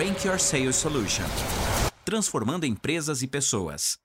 [0.00, 1.26] Rank Your Sales Solution
[2.06, 3.98] transformando empresas e pessoas.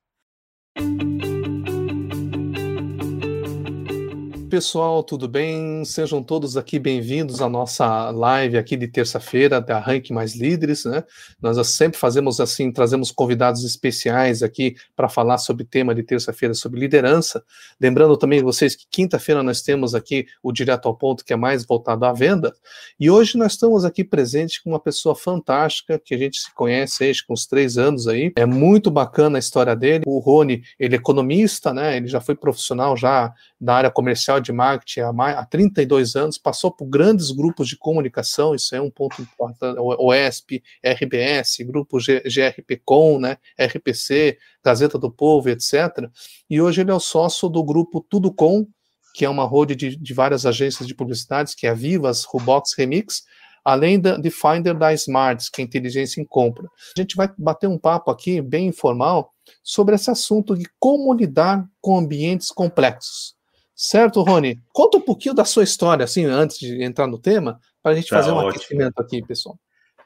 [4.56, 5.84] Pessoal, tudo bem?
[5.84, 11.04] Sejam todos aqui bem-vindos à nossa live aqui de terça-feira da Rank Mais Líderes, né?
[11.42, 16.80] Nós sempre fazemos assim, trazemos convidados especiais aqui para falar sobre tema de terça-feira sobre
[16.80, 17.44] liderança.
[17.82, 21.66] Lembrando também vocês que quinta-feira nós temos aqui o Direto ao Ponto, que é mais
[21.66, 22.56] voltado à venda,
[22.98, 27.04] e hoje nós estamos aqui presente com uma pessoa fantástica que a gente se conhece
[27.04, 28.32] aí com uns três anos aí.
[28.38, 30.06] É muito bacana a história dele.
[30.08, 31.98] O Rony, ele é economista, né?
[31.98, 36.38] Ele já foi profissional já da área comercial de marketing há, mais, há 32 anos,
[36.38, 42.00] passou por grandes grupos de comunicação, isso é um ponto importante, o ESP, RBS, grupo
[42.00, 46.10] G, GRPcom, né, RPC, Gazeta do Povo, etc.
[46.50, 48.68] E hoje ele é o sócio do grupo Tudo Com,
[49.14, 52.74] que é uma rede de, de várias agências de publicidades, que é a Vivas, Rubox,
[52.78, 53.24] Remix,
[53.64, 56.66] além da de Finder da Smarts, que é inteligência em compra.
[56.96, 59.32] A gente vai bater um papo aqui, bem informal,
[59.64, 63.35] sobre esse assunto de como lidar com ambientes complexos.
[63.76, 64.58] Certo, Rony?
[64.74, 68.08] Conta um pouquinho da sua história, assim, antes de entrar no tema, para a gente
[68.08, 68.50] tá fazer um ótimo.
[68.52, 69.60] aquecimento aqui, pessoal.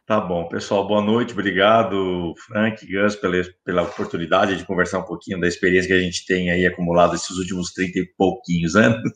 [0.09, 5.39] Tá bom, pessoal, boa noite, obrigado, Frank, Gus, pela, pela oportunidade de conversar um pouquinho
[5.39, 9.11] da experiência que a gente tem aí acumulado esses últimos 30 e pouquinhos anos.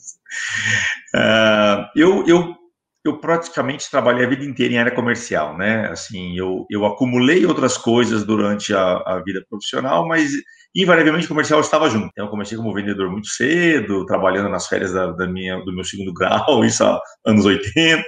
[1.15, 2.55] Uh, eu, eu,
[3.03, 5.87] eu praticamente trabalhei a vida inteira em área comercial, né?
[5.89, 10.31] Assim, eu, eu acumulei outras coisas durante a, a vida profissional, mas
[10.75, 12.07] invariavelmente o comercial estava junto.
[12.07, 15.83] Então, eu comecei como vendedor muito cedo, trabalhando nas férias da, da, minha, do meu
[15.83, 18.03] segundo grau, isso há anos 80,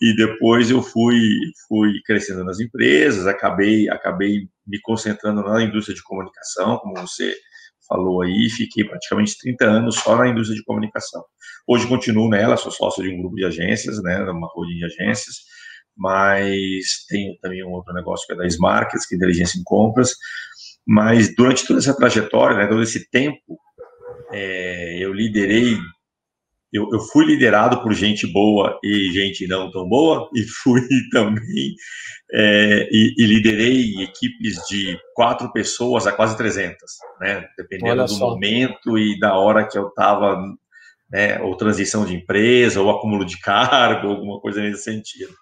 [0.00, 1.20] e depois eu fui,
[1.68, 7.34] fui crescendo nas empresas, acabei, acabei me concentrando na indústria de comunicação, como você
[7.86, 11.22] falou aí, fiquei praticamente 30 anos só na indústria de comunicação.
[11.66, 15.36] Hoje continuo nela, sou sócio de um grupo de agências, né, uma holding de agências,
[15.96, 20.14] mas tenho também um outro negócio que é da Smarkets, que é inteligência em compras,
[20.86, 23.58] mas durante toda essa trajetória, né, todo esse tempo,
[24.32, 25.78] é, eu liderei,
[26.72, 31.74] eu, eu, fui liderado por gente boa e gente não tão boa, e fui também,
[32.32, 36.76] é, e, e, liderei equipes de quatro pessoas a quase 300,
[37.20, 40.36] né, dependendo do momento e da hora que eu estava,
[41.10, 45.32] né, ou transição de empresa, ou acúmulo de cargo, alguma coisa nesse sentido.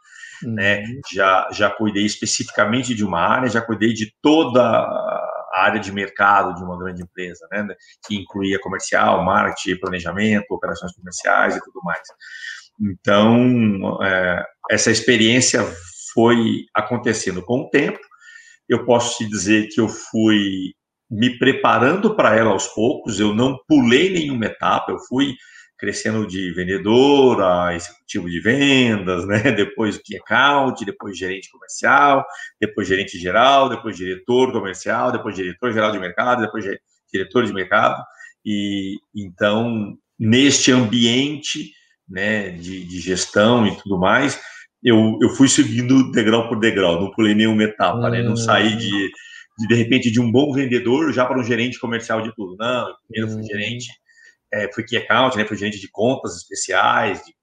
[0.42, 0.80] Né?
[0.80, 1.00] Uhum.
[1.12, 5.19] Já, já cuidei especificamente de uma área, já cuidei de toda
[5.62, 7.66] área de mercado de uma grande empresa, né?
[8.06, 12.00] que incluía comercial, marketing, planejamento, operações comerciais e tudo mais.
[12.80, 15.64] Então, é, essa experiência
[16.14, 17.98] foi acontecendo com o tempo.
[18.68, 20.72] Eu posso te dizer que eu fui
[21.10, 25.34] me preparando para ela aos poucos, eu não pulei nenhuma etapa, eu fui
[25.80, 29.40] crescendo de vendedor a executivo de vendas, né?
[29.56, 32.24] Depois o key account, depois gerente comercial,
[32.60, 36.64] depois gerente geral, depois diretor comercial, depois diretor geral de mercado, depois
[37.10, 38.04] diretor de mercado.
[38.44, 41.72] E então, neste ambiente,
[42.06, 44.38] né, de, de gestão e tudo mais,
[44.84, 48.22] eu, eu fui subindo degrau por degrau, não pulei nenhuma etapa, né?
[48.22, 49.10] Não saí de,
[49.58, 52.54] de, de repente, de um bom vendedor já para um gerente comercial de tudo.
[52.58, 53.46] Não, primeiro fui hum.
[53.46, 53.99] gerente
[54.52, 57.34] é, fui key account, né, fui gerente de contas especiais, de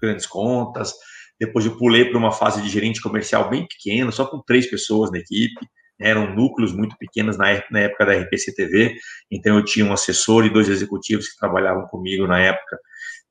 [0.00, 0.92] grandes contas.
[1.38, 5.10] Depois eu pulei para uma fase de gerente comercial bem pequena, só com três pessoas
[5.10, 5.66] na equipe.
[5.98, 8.94] Eram núcleos muito pequenos na época, na época da RPC TV.
[9.30, 12.78] Então eu tinha um assessor e dois executivos que trabalhavam comigo na época,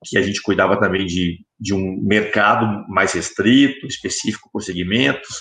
[0.06, 5.40] que a gente cuidava também de, de um mercado mais restrito, específico por segmentos.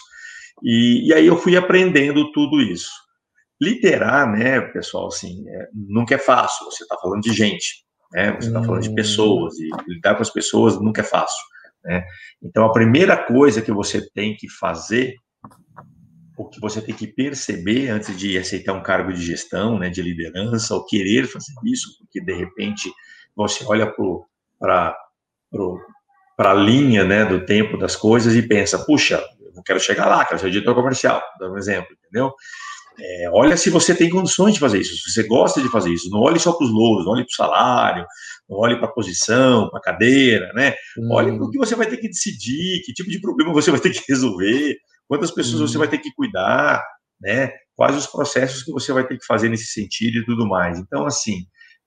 [0.62, 2.90] E, e aí eu fui aprendendo tudo isso.
[3.60, 6.64] Liderar, né, pessoal, assim, é, nunca é fácil.
[6.66, 8.32] Você está falando de gente, né?
[8.32, 11.44] Você está falando de pessoas e lidar com as pessoas nunca é fácil,
[11.84, 12.04] né?
[12.42, 15.14] Então, a primeira coisa que você tem que fazer,
[16.36, 20.00] o que você tem que perceber antes de aceitar um cargo de gestão, né, de
[20.02, 22.92] liderança, ou querer fazer isso, porque de repente
[23.34, 23.92] você olha
[24.58, 24.96] para
[26.36, 29.20] para a linha né, do tempo das coisas e pensa, puxa,
[29.56, 32.32] eu quero chegar lá, quero ser editor comercial, dá um exemplo, entendeu?
[33.00, 36.10] É, olha se você tem condições de fazer isso, se você gosta de fazer isso.
[36.10, 38.06] Não olhe só para os louros, olhe para o salário,
[38.48, 40.74] não olhe para a posição, para a cadeira, né?
[40.98, 41.08] Hum.
[41.12, 43.78] Olhe para o que você vai ter que decidir, que tipo de problema você vai
[43.78, 45.66] ter que resolver, quantas pessoas hum.
[45.68, 46.84] você vai ter que cuidar,
[47.20, 47.52] né?
[47.76, 50.80] Quais os processos que você vai ter que fazer nesse sentido e tudo mais.
[50.80, 51.44] Então, assim,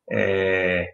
[0.10, 0.88] é,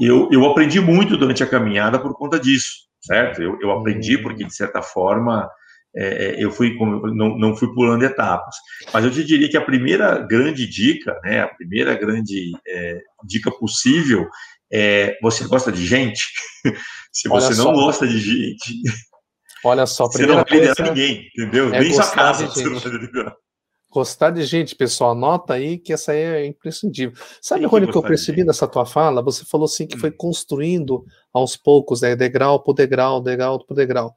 [0.00, 3.40] eu, eu aprendi muito durante a caminhada por conta disso, certo?
[3.40, 4.22] Eu, eu aprendi hum.
[4.22, 5.48] porque, de certa forma,
[5.94, 8.54] é, é, eu fui não, não fui pulando etapas.
[8.92, 13.50] Mas eu te diria que a primeira grande dica, né, a primeira grande é, dica
[13.50, 14.26] possível
[14.72, 16.22] é você gosta de gente?
[17.12, 18.72] Se você não gosta de gente,
[19.64, 21.74] Olha só, você não vai liderar ninguém, entendeu?
[21.74, 23.36] É Nem sua casa você não vai liderar.
[23.92, 27.12] Gostar de gente, pessoal, anota aí que essa aí é imprescindível.
[27.42, 29.20] Sabe, Rony, que, que eu percebi nessa tua fala?
[29.20, 30.00] Você falou assim que hum.
[30.00, 34.14] foi construindo aos poucos, né, degrau por degrau, degrau por degrau.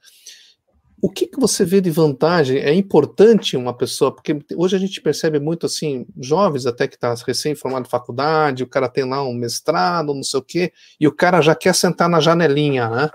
[1.03, 2.59] O que, que você vê de vantagem?
[2.59, 7.13] É importante uma pessoa, porque hoje a gente percebe muito assim, jovens até que está
[7.13, 11.13] recém-formado de faculdade, o cara tem lá um mestrado, não sei o quê, e o
[11.13, 13.09] cara já quer sentar na janelinha, né?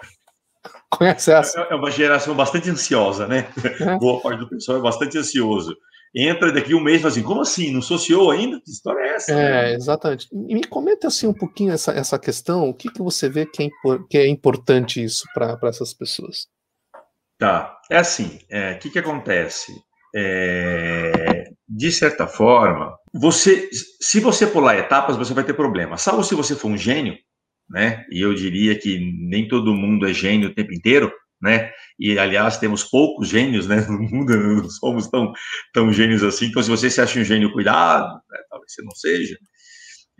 [0.92, 1.62] Conhece essa?
[1.62, 3.48] É, é uma geração bastante ansiosa, né?
[3.80, 3.96] É.
[3.96, 5.74] Boa parte do pessoal é bastante ansioso.
[6.14, 7.72] Entra daqui um mês e fala assim, como assim?
[7.72, 8.60] Não associou ainda?
[8.60, 9.32] Que história é essa?
[9.32, 10.28] É, exatamente.
[10.30, 13.62] E me comenta assim um pouquinho essa, essa questão, o que, que você vê que
[13.62, 13.68] é,
[14.10, 16.46] que é importante isso para essas pessoas?
[17.38, 19.72] Tá, é assim, o é, que, que acontece?
[20.14, 23.68] É, de certa forma, você,
[24.00, 25.96] se você pular etapas, você vai ter problema.
[25.96, 27.16] Salvo se você for um gênio,
[27.70, 28.04] né?
[28.10, 28.98] E eu diria que
[29.28, 31.70] nem todo mundo é gênio o tempo inteiro, né?
[31.98, 33.76] E aliás temos poucos gênios, né?
[33.88, 35.32] No mundo não somos tão
[35.72, 36.46] tão gênios assim.
[36.46, 38.38] Então, se você se acha um gênio, cuidado, né?
[38.50, 39.38] talvez você não seja.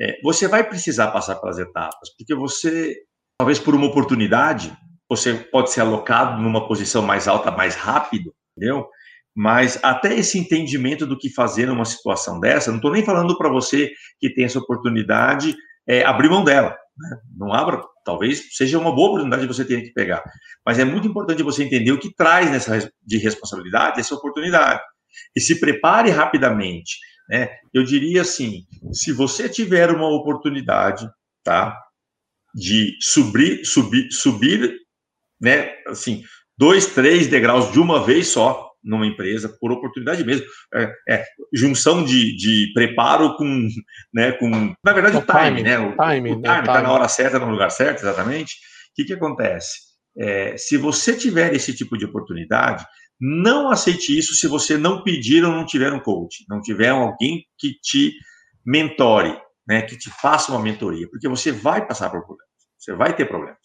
[0.00, 2.94] É, você vai precisar passar pelas etapas, porque você,
[3.38, 4.73] talvez por uma oportunidade,
[5.08, 8.87] você pode ser alocado numa posição mais alta mais rápido, entendeu?
[9.34, 13.49] Mas até esse entendimento do que fazer numa situação dessa, não estou nem falando para
[13.49, 15.56] você que tem essa oportunidade
[15.88, 16.76] é, abrir mão dela.
[16.99, 17.16] Né?
[17.37, 20.22] Não abra, talvez seja uma boa oportunidade que você tenha que pegar.
[20.66, 24.81] Mas é muito importante você entender o que traz nessa de responsabilidade essa oportunidade.
[25.37, 26.96] E se prepare rapidamente.
[27.28, 27.49] Né?
[27.72, 31.08] Eu diria assim: se você tiver uma oportunidade,
[31.44, 31.78] tá?
[32.54, 34.75] De subir, subir, subir
[35.40, 36.23] né, assim,
[36.56, 40.46] dois, três degraus de uma vez só numa empresa, por oportunidade mesmo.
[40.75, 43.69] É, é junção de, de preparo com,
[44.14, 44.75] né, com.
[44.85, 45.79] Na verdade, o, o time, time, né?
[45.79, 48.55] O time, o time está na hora certa, no lugar certo, exatamente.
[48.55, 49.88] O que, que acontece?
[50.17, 52.85] É, se você tiver esse tipo de oportunidade,
[53.20, 57.44] não aceite isso se você não pedir ou não tiver um coach, não tiver alguém
[57.58, 58.12] que te
[58.64, 59.37] mentore,
[59.67, 63.26] né, que te faça uma mentoria, porque você vai passar por problemas, você vai ter
[63.26, 63.58] problemas.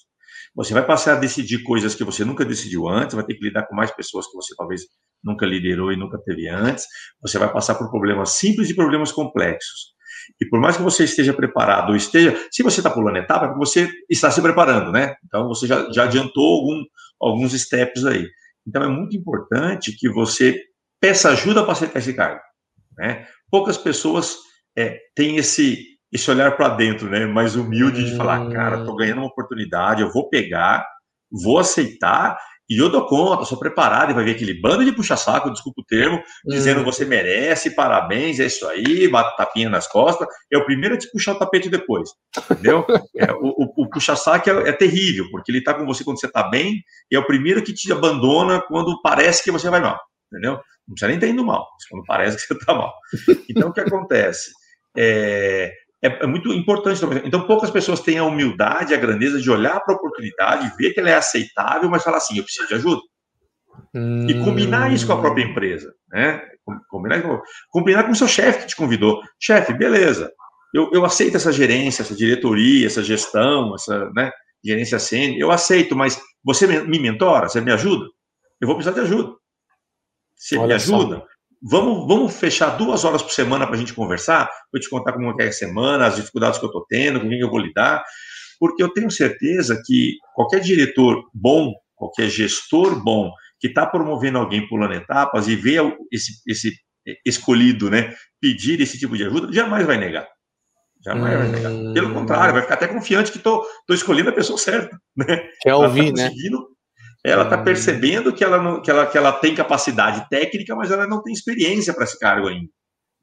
[0.55, 3.67] Você vai passar a decidir coisas que você nunca decidiu antes, vai ter que lidar
[3.67, 4.83] com mais pessoas que você talvez
[5.23, 6.85] nunca liderou e nunca teve antes.
[7.21, 9.93] Você vai passar por problemas simples e problemas complexos.
[10.39, 13.53] E por mais que você esteja preparado ou esteja, se você está pulando etapa, é
[13.55, 15.15] você está se preparando, né?
[15.25, 16.83] Então você já, já adiantou algum,
[17.19, 18.27] alguns steps aí.
[18.65, 20.57] Então é muito importante que você
[20.99, 22.41] peça ajuda para aceitar esse cargo.
[22.97, 23.27] Né?
[23.49, 24.37] Poucas pessoas
[24.77, 27.25] é, têm esse, esse olhar para dentro, né?
[27.25, 30.85] Mais humilde de falar, cara, tô ganhando uma oportunidade, eu vou pegar,
[31.31, 32.37] vou aceitar
[32.69, 35.85] e eu dou conta, sou preparado e vai ver aquele bando de puxa-saco, desculpa o
[35.85, 36.83] termo, dizendo hum.
[36.83, 41.11] você merece, parabéns, é isso aí, bate tapinha nas costas, é o primeiro a te
[41.11, 42.09] puxar o tapete depois,
[42.49, 42.85] entendeu?
[43.17, 46.31] é, o, o, o puxa-saco é, é, terrível, porque ele tá com você quando você
[46.31, 46.81] tá bem
[47.11, 49.99] e é o primeiro que te abandona quando parece que você vai mal,
[50.31, 50.53] entendeu?
[50.87, 52.93] Não precisa nem estar indo mal, quando parece que você tá mal.
[53.49, 54.51] Então, o que acontece?
[54.95, 55.71] É,
[56.03, 57.01] é, é, muito importante.
[57.23, 60.99] Então, poucas pessoas têm a humildade, a grandeza de olhar para a oportunidade, ver que
[60.99, 63.01] ela é aceitável, mas falar assim: eu preciso de ajuda.
[63.95, 64.27] Hum...
[64.27, 65.93] E combinar isso com a própria empresa.
[66.11, 66.41] Né?
[66.89, 69.21] Combinar, com, combinar com o seu chefe que te convidou.
[69.39, 70.31] Chefe, beleza,
[70.73, 74.31] eu, eu aceito essa gerência, essa diretoria, essa gestão, essa né,
[74.63, 78.05] gerência sênior, eu aceito, mas você me mentora, você me ajuda?
[78.59, 79.35] Eu vou precisar de ajuda.
[80.35, 81.15] Você Olha me ajuda?
[81.17, 81.27] Só.
[81.65, 85.13] Vamos, vamos fechar duas horas por semana para a gente conversar, para eu te contar
[85.13, 88.03] como é a semana, as dificuldades que eu estou tendo, com quem eu vou lidar,
[88.59, 94.67] porque eu tenho certeza que qualquer diretor bom, qualquer gestor bom, que está promovendo alguém
[94.67, 95.77] pulando etapas e vê
[96.11, 96.73] esse, esse
[97.25, 100.27] escolhido né, pedir esse tipo de ajuda, jamais vai negar.
[101.01, 101.37] Jamais hum...
[101.37, 101.93] vai negar.
[101.93, 104.97] Pelo contrário, vai ficar até confiante que estou escolhendo a pessoa certa.
[105.15, 105.47] Né?
[105.61, 106.31] Quer ouvir, tá né?
[107.23, 107.63] Ela está hum.
[107.63, 111.33] percebendo que ela, não, que, ela, que ela tem capacidade técnica, mas ela não tem
[111.33, 112.69] experiência para esse cargo ainda.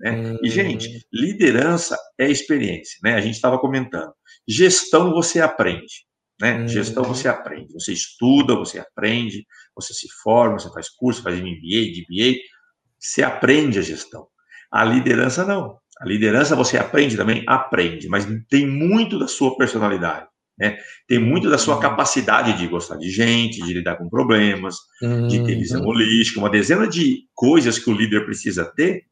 [0.00, 0.36] Né?
[0.42, 0.50] E, hum.
[0.50, 2.98] gente, liderança é experiência.
[3.02, 3.14] Né?
[3.14, 4.12] A gente estava comentando.
[4.48, 6.06] Gestão você aprende.
[6.40, 6.66] Né?
[6.66, 7.72] Gestão você aprende.
[7.74, 9.44] Você estuda, você aprende,
[9.76, 12.38] você se forma, você faz curso, faz MBA, DBA.
[12.98, 14.26] Você aprende a gestão.
[14.72, 15.78] A liderança não.
[16.00, 17.44] A liderança você aprende também?
[17.46, 20.26] Aprende, mas tem muito da sua personalidade.
[20.60, 20.76] Né?
[21.08, 21.80] Tem muito da sua uhum.
[21.80, 25.26] capacidade de gostar de gente, de lidar com problemas, uhum.
[25.26, 29.04] de ter visão holística, uma dezena de coisas que o líder precisa ter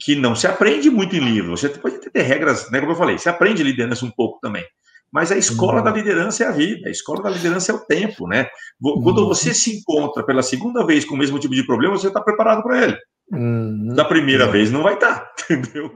[0.00, 1.56] que não se aprende muito em livro.
[1.56, 4.64] Você pode ter regras, né, como eu falei, você aprende liderança um pouco também.
[5.12, 5.84] Mas a escola uhum.
[5.84, 8.46] da liderança é a vida, a escola da liderança é o tempo, né?
[8.80, 9.28] Quando uhum.
[9.28, 12.62] você se encontra pela segunda vez com o mesmo tipo de problema, você está preparado
[12.62, 12.96] para ele.
[13.32, 13.94] Uhum.
[13.94, 15.90] Da primeira vez não vai estar, tá, entendeu?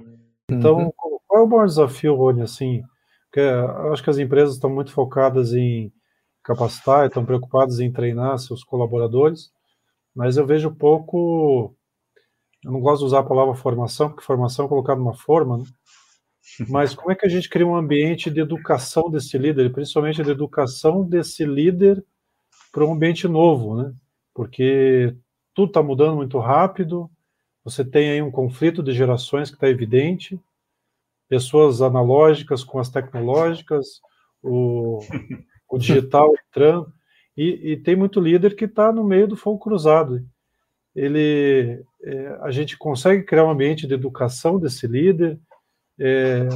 [0.51, 0.93] Então,
[1.27, 2.83] qual é o maior desafio, Rony, assim,
[3.33, 5.91] porque eu acho que as empresas estão muito focadas em
[6.45, 9.51] capacitar, estão preocupados em treinar seus colaboradores,
[10.15, 11.75] mas eu vejo pouco.
[12.63, 15.65] Eu não gosto de usar a palavra formação, porque formação é colocada numa forma, né?
[16.69, 20.31] mas como é que a gente cria um ambiente de educação desse líder, principalmente de
[20.31, 22.05] educação desse líder
[22.71, 23.95] para um ambiente novo, né?
[24.35, 25.17] Porque
[25.55, 27.11] tudo está mudando muito rápido,
[27.65, 30.39] você tem aí um conflito de gerações que está evidente,
[31.33, 34.03] pessoas analógicas com as tecnológicas,
[34.43, 34.99] o,
[35.67, 36.93] o digital entrando,
[37.35, 40.23] e, e, tem muito líder que está no meio do fogo cruzado.
[40.95, 45.41] Ele, é, a gente consegue criar um ambiente de educação desse líder,
[45.99, 46.47] é,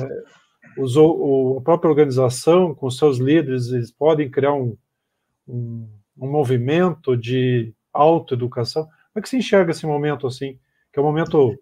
[0.76, 4.76] usou, a própria organização, com seus líderes, eles podem criar um,
[5.49, 8.83] um, um movimento de autoeducação.
[8.83, 10.59] Como é que se enxerga esse momento assim?
[10.92, 11.59] Que é um momento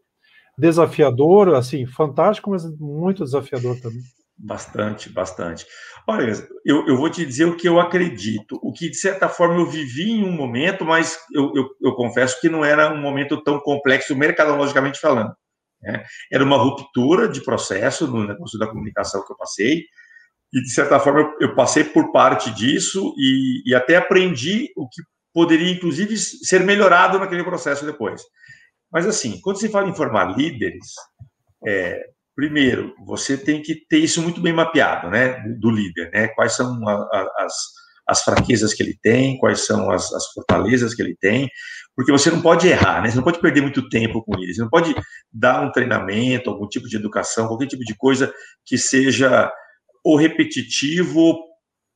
[0.59, 4.03] desafiador, assim, fantástico, mas muito desafiador também.
[4.37, 5.65] Bastante, bastante.
[6.09, 6.33] Olha,
[6.65, 9.67] eu, eu vou te dizer o que eu acredito, o que de certa forma eu
[9.67, 13.61] vivi em um momento, mas eu, eu, eu confesso que não era um momento tão
[13.61, 15.33] complexo mercadologicamente falando.
[15.81, 16.03] Né?
[16.33, 19.85] Era uma ruptura de processo no negócio da comunicação que eu passei,
[20.53, 25.03] e de certa forma eu, passei por parte disso e, e até aprendi o que
[25.33, 28.23] poderia, inclusive, ser melhorado naquele processo depois.
[28.95, 30.87] Mas, assim, quando se fala em formar líderes,
[31.67, 32.01] é,
[32.37, 36.89] primeiro, você tem que ter isso muito bem mapeado, né, do líder, né, quais são
[36.89, 37.55] a, a, as,
[38.09, 41.51] as fraquezas que ele tem, quais são as, as, fortalezas que ele tem,
[41.97, 44.63] porque você não pode errar, né, você não pode perder muito tempo com ele, você
[44.63, 44.95] não pode
[45.33, 48.33] dar um treinamento, algum tipo de educação, qualquer tipo de coisa
[48.65, 49.53] que seja
[50.05, 51.45] ou repetitivo ou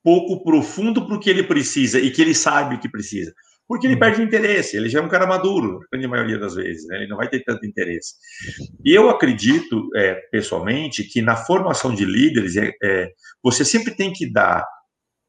[0.03, 3.33] pouco profundo para o que ele precisa e que ele sabe que precisa
[3.69, 4.01] porque ele uhum.
[4.01, 6.97] perde interesse, ele já é um cara maduro, na grande maioria das vezes, né?
[6.97, 8.15] ele não vai ter tanto interesse.
[8.83, 13.11] E eu acredito, é, pessoalmente, que na formação de líderes, é, é,
[13.43, 14.67] você sempre tem que dar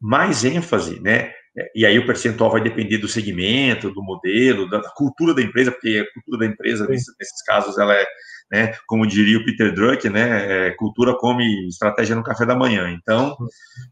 [0.01, 1.33] mais ênfase, né?
[1.75, 6.05] E aí o percentual vai depender do segmento, do modelo, da, cultura da empresa, porque
[6.07, 8.05] a cultura da empresa, nesses, nesses casos, ela é
[8.51, 8.73] né?
[8.87, 10.67] Como diria o Peter Drucker, né?
[10.67, 12.89] É, cultura come estratégia no café da manhã.
[12.91, 13.37] Então,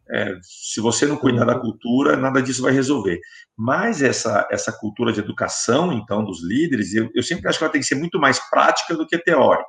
[0.09, 3.19] é, se você não cuidar da cultura, nada disso vai resolver.
[3.55, 7.71] Mas essa, essa cultura de educação, então, dos líderes, eu, eu sempre acho que ela
[7.71, 9.67] tem que ser muito mais prática do que teórica.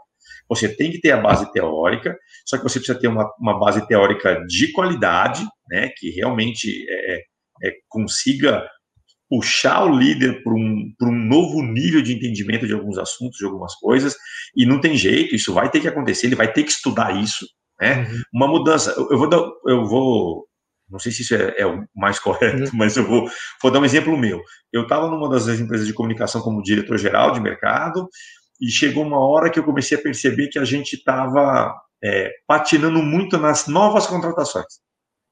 [0.49, 2.17] Você tem que ter a base teórica,
[2.47, 5.91] só que você precisa ter uma, uma base teórica de qualidade, né?
[5.97, 7.23] Que realmente é,
[7.65, 8.67] é, consiga
[9.29, 13.75] puxar o líder para um, um novo nível de entendimento de alguns assuntos, de algumas
[13.75, 14.17] coisas,
[14.57, 17.47] e não tem jeito, isso vai ter que acontecer, ele vai ter que estudar isso,
[17.81, 18.09] né?
[18.09, 18.23] Uhum.
[18.33, 20.47] Uma mudança, eu, eu, vou dar, eu vou,
[20.89, 22.71] não sei se isso é, é o mais correto, uhum.
[22.73, 23.29] mas eu vou,
[23.63, 24.41] vou dar um exemplo meu.
[24.73, 28.09] Eu estava numa das empresas de comunicação como diretor-geral de mercado,
[28.61, 33.03] e chegou uma hora que eu comecei a perceber que a gente estava é, patinando
[33.03, 34.67] muito nas novas contratações,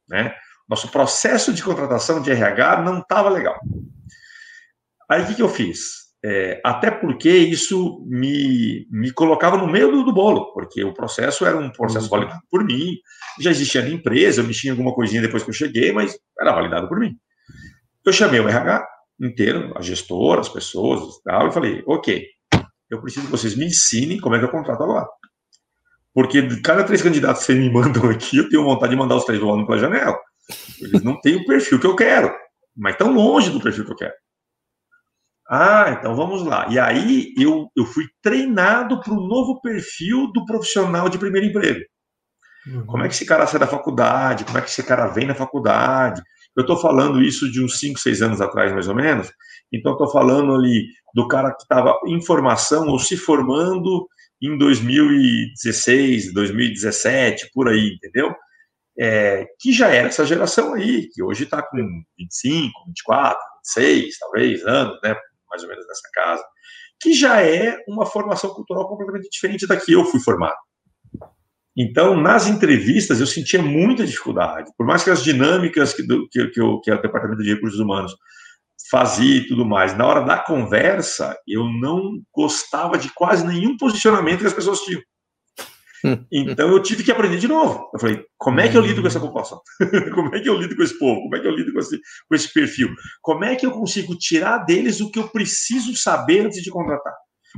[0.08, 0.34] né?
[0.68, 3.58] Nosso processo de contratação de RH não estava legal.
[5.08, 6.06] Aí o que, que eu fiz?
[6.24, 11.46] É, até porque isso me, me colocava no meio do, do, bolo, porque o processo
[11.46, 12.10] era um processo uhum.
[12.10, 12.96] validado por mim,
[13.40, 16.52] já existia na empresa, eu mexia em alguma coisinha depois que eu cheguei, mas era
[16.52, 17.16] validado por mim.
[18.04, 18.84] Eu chamei o RH
[19.20, 22.26] inteiro, a gestora, as pessoas e tal, e falei, ok,
[22.90, 25.06] eu preciso que vocês me ensinem como é que eu contrato agora.
[26.12, 29.16] Porque de cada três candidatos que vocês me mandam aqui, eu tenho vontade de mandar
[29.16, 30.18] os três voando pela janela.
[30.80, 32.32] Eles não têm o perfil que eu quero,
[32.76, 34.14] mas estão longe do perfil que eu quero.
[35.48, 36.66] Ah, então vamos lá.
[36.68, 41.84] E aí eu, eu fui treinado para o novo perfil do profissional de primeiro emprego.
[42.66, 42.84] Uhum.
[42.84, 44.44] Como é que esse cara sai da faculdade?
[44.44, 46.20] Como é que esse cara vem na faculdade?
[46.56, 49.30] Eu estou falando isso de uns 5, 6 anos atrás, mais ou menos.
[49.72, 54.06] Então, estou falando ali do cara que estava em formação ou se formando
[54.42, 58.34] em 2016, 2017, por aí, entendeu?
[58.98, 61.76] É, que já era essa geração aí, que hoje está com
[62.18, 63.38] 25, 24,
[63.76, 65.14] 26, talvez, anos, né,
[65.50, 66.44] mais ou menos nessa casa,
[67.00, 70.56] que já é uma formação cultural completamente diferente da que eu fui formado.
[71.76, 76.46] Então, nas entrevistas, eu sentia muita dificuldade, por mais que as dinâmicas que, do, que,
[76.48, 78.16] que, o, que o Departamento de Recursos Humanos
[78.90, 84.40] fazia e tudo mais, na hora da conversa, eu não gostava de quase nenhum posicionamento
[84.40, 85.02] que as pessoas tinham.
[86.32, 87.90] Então eu tive que aprender de novo.
[87.92, 89.60] Eu falei, como é que eu lido com essa população?
[90.14, 91.22] como é que eu lido com esse povo?
[91.22, 91.98] Como é que eu lido com esse,
[92.28, 92.88] com esse perfil?
[93.22, 97.14] Como é que eu consigo tirar deles o que eu preciso saber antes de contratar?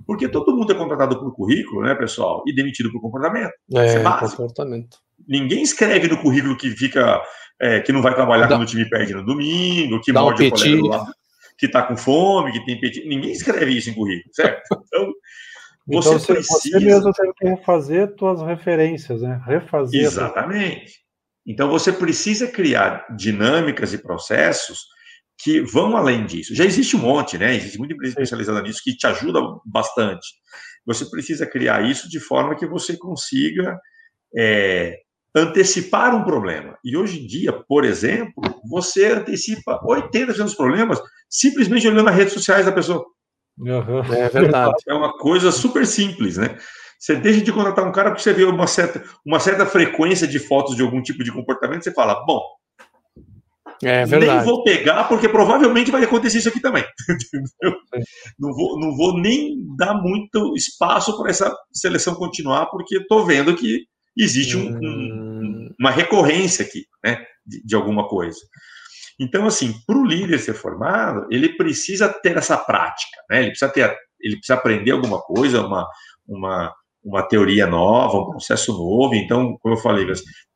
[0.06, 2.42] Porque todo mundo é contratado por currículo, né, pessoal?
[2.46, 3.52] E demitido por comportamento.
[3.74, 4.98] É, é comportamento.
[5.26, 7.20] Ninguém escreve no currículo que fica,
[7.60, 8.56] é, que não vai trabalhar Dá.
[8.56, 11.12] quando o time perde no domingo, que Dá morde um o colega lado,
[11.58, 13.06] que está com fome, que tem petit.
[13.06, 14.62] Ninguém escreve isso em currículo, certo?
[14.86, 15.12] Então,
[15.88, 16.78] você, então, precisa...
[16.78, 19.40] você mesmo tem que refazer suas referências, né?
[19.44, 20.02] Refazer.
[20.02, 20.98] Exatamente.
[21.46, 24.80] Então você precisa criar dinâmicas e processos
[25.38, 26.54] que vão além disso.
[26.54, 27.54] Já existe um monte, né?
[27.56, 30.26] Existe muita empresa especializada nisso que te ajuda bastante.
[30.84, 33.78] Você precisa criar isso de forma que você consiga
[34.36, 34.98] é,
[35.34, 36.76] antecipar um problema.
[36.84, 42.32] E hoje em dia, por exemplo, você antecipa 80% dos problemas simplesmente olhando as redes
[42.32, 43.04] sociais da pessoa.
[43.58, 44.14] Uhum.
[44.14, 44.74] É verdade.
[44.88, 46.56] É uma coisa super simples, né?
[46.98, 50.38] Você deixa de contratar um cara porque você vê uma certa, uma certa frequência de
[50.38, 52.42] fotos de algum tipo de comportamento, você fala, bom,
[53.82, 54.36] é verdade.
[54.38, 56.84] nem vou pegar porque provavelmente vai acontecer isso aqui também.
[58.38, 63.54] Não vou, não vou nem dar muito espaço para essa seleção continuar porque estou vendo
[63.54, 63.84] que
[64.16, 65.74] existe um, um, hum.
[65.78, 68.38] uma recorrência aqui, né, de, de alguma coisa.
[69.18, 73.40] Então, assim, para o líder ser formado, ele precisa ter essa prática, né?
[73.40, 75.86] Ele precisa ter, ele precisa aprender alguma coisa, uma,
[76.26, 76.72] uma,
[77.02, 79.14] uma teoria nova, um processo novo.
[79.14, 80.06] Então, como eu falei,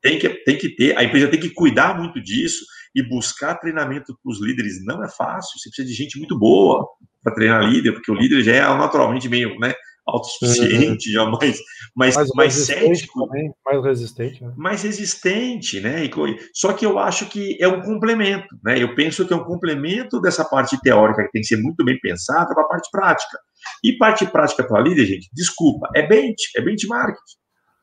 [0.01, 2.63] tem que, tem que ter, a empresa tem que cuidar muito disso
[2.95, 5.59] e buscar treinamento para os líderes não é fácil.
[5.59, 6.87] Você precisa de gente muito boa
[7.23, 9.73] para treinar líder, porque o líder já é naturalmente meio, né,
[10.05, 11.13] autossuficiente, uhum.
[11.13, 11.59] já mais,
[11.95, 13.25] mais, mais, mais cético.
[13.25, 14.43] Também, mais resistente.
[14.43, 14.53] Né?
[14.57, 16.05] Mais resistente, né?
[16.05, 16.11] E,
[16.53, 18.81] só que eu acho que é um complemento, né?
[18.81, 21.97] Eu penso que é um complemento dessa parte teórica que tem que ser muito bem
[21.99, 23.37] pensada para a parte prática.
[23.83, 27.17] E parte prática para líder, gente, desculpa, é bench, é benchmark.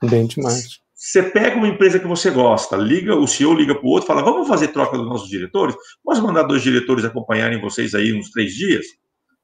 [0.02, 0.64] Benchmark.
[0.94, 4.22] Você pega uma empresa que você gosta, liga, o CEO liga para o outro, fala:
[4.22, 5.74] vamos fazer troca dos nossos diretores?
[6.04, 8.84] Posso mandar dois diretores acompanharem vocês aí uns três dias?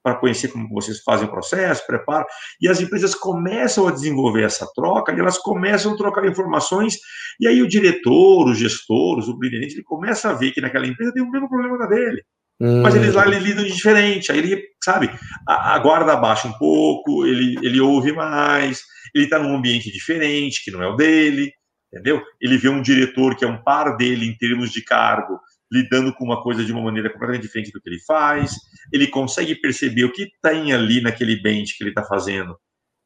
[0.06, 2.25] Para conhecer como vocês fazem o processo, preparam,
[2.60, 6.96] e as empresas começam a desenvolver essa troca, e elas começam a trocar informações,
[7.40, 11.12] e aí o diretor, os gestores, o presidente, ele começa a ver que naquela empresa
[11.12, 12.22] tem o mesmo problema da dele.
[12.60, 12.82] Hum.
[12.82, 15.10] Mas eles lá ele lidam de diferente, aí ele, sabe,
[15.44, 18.82] a, a guarda abaixa um pouco, ele, ele ouve mais,
[19.12, 21.50] ele está num ambiente diferente, que não é o dele,
[21.92, 22.22] entendeu?
[22.40, 26.25] Ele vê um diretor que é um par dele em termos de cargo, lidando com
[26.25, 28.54] uma coisa de uma maneira completamente diferente do que ele faz,
[28.92, 32.56] ele consegue perceber o que tem ali naquele bench que ele está fazendo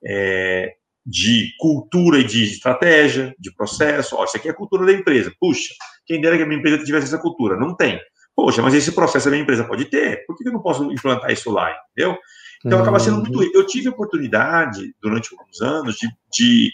[0.04, 0.72] é,
[1.04, 4.16] de cultura e de estratégia, de processo.
[4.16, 5.32] Ó, isso aqui é a cultura da empresa.
[5.40, 5.72] Puxa,
[6.06, 7.56] quem dera que a minha empresa tivesse essa cultura.
[7.56, 8.00] Não tem.
[8.34, 10.24] Poxa, mas esse processo a minha empresa pode ter.
[10.26, 11.74] Por que eu não posso implantar isso lá?
[11.92, 12.18] Entendeu?
[12.64, 13.38] Então acaba sendo muito.
[13.38, 13.50] Uhum.
[13.54, 16.72] Eu tive a oportunidade, durante alguns anos, de, de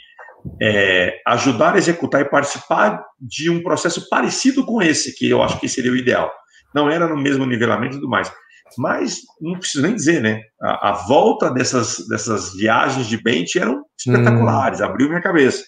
[0.61, 5.59] é, ajudar a executar e participar de um processo parecido com esse, que eu acho
[5.61, 6.30] que seria o ideal.
[6.74, 8.32] Não era no mesmo nivelamento e tudo mais.
[8.76, 10.40] Mas não preciso nem dizer, né?
[10.61, 14.85] A, a volta dessas, dessas viagens de bench eram espetaculares, hum.
[14.85, 15.64] abriu minha cabeça.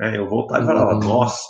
[0.00, 1.00] É, eu voltava e falava, hum.
[1.00, 1.40] nossa,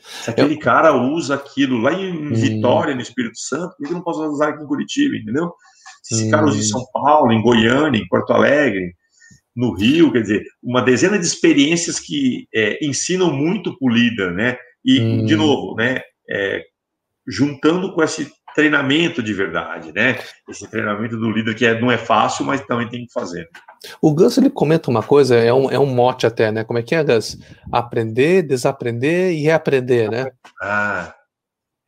[0.00, 0.60] se aquele eu...
[0.60, 2.34] cara usa aquilo lá em hum.
[2.34, 5.52] Vitória, no Espírito Santo, por que eu não posso usar aqui em Curitiba, entendeu?
[6.02, 6.64] Se esse cara usa em hum.
[6.64, 8.94] São Paulo, em Goiânia, em Porto Alegre,
[9.56, 14.32] no Rio, quer dizer, uma dezena de experiências que é, ensinam muito para o líder,
[14.32, 14.58] né?
[14.84, 15.24] E, hum.
[15.24, 16.02] de novo, né?
[16.28, 16.62] É,
[17.26, 20.18] juntando com esse treinamento de verdade, né?
[20.48, 23.48] Esse treinamento do líder que é, não é fácil, mas também tem que fazer.
[24.00, 26.62] O Gus ele comenta uma coisa, é um, é um mote até, né?
[26.62, 27.38] Como é que é, Gus?
[27.72, 30.30] Aprender, desaprender e reaprender, né?
[30.62, 31.14] Ah.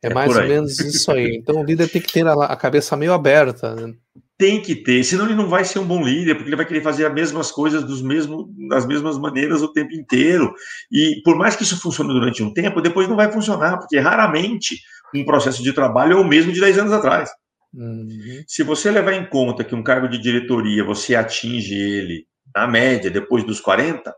[0.03, 1.35] É, é mais ou menos isso aí.
[1.35, 3.75] Então o líder tem que ter a, a cabeça meio aberta.
[3.75, 3.93] Né?
[4.39, 6.81] Tem que ter, senão ele não vai ser um bom líder, porque ele vai querer
[6.81, 10.53] fazer as mesmas coisas dos mesmos, das mesmas maneiras o tempo inteiro.
[10.89, 14.79] E por mais que isso funcione durante um tempo, depois não vai funcionar, porque raramente
[15.13, 17.29] um processo de trabalho é o mesmo de 10 anos atrás.
[17.73, 18.07] Uhum.
[18.47, 22.25] Se você levar em conta que um cargo de diretoria você atinge ele,
[22.55, 24.15] na média, depois dos 40,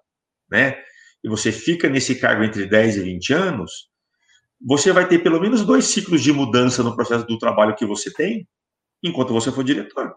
[0.52, 0.78] né?
[1.24, 3.72] E você fica nesse cargo entre 10 e 20 anos,
[4.64, 8.14] você vai ter pelo menos dois ciclos de mudança no processo do trabalho que você
[8.14, 8.48] tem,
[9.04, 10.14] enquanto você for diretor.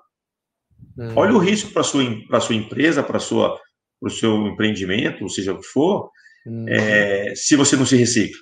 [0.98, 1.12] Hum.
[1.16, 3.58] Olha o risco para sua para sua empresa, para sua
[4.00, 6.10] para o seu empreendimento, seja o que for,
[6.46, 6.66] hum.
[6.68, 8.38] é, se você não se recicla.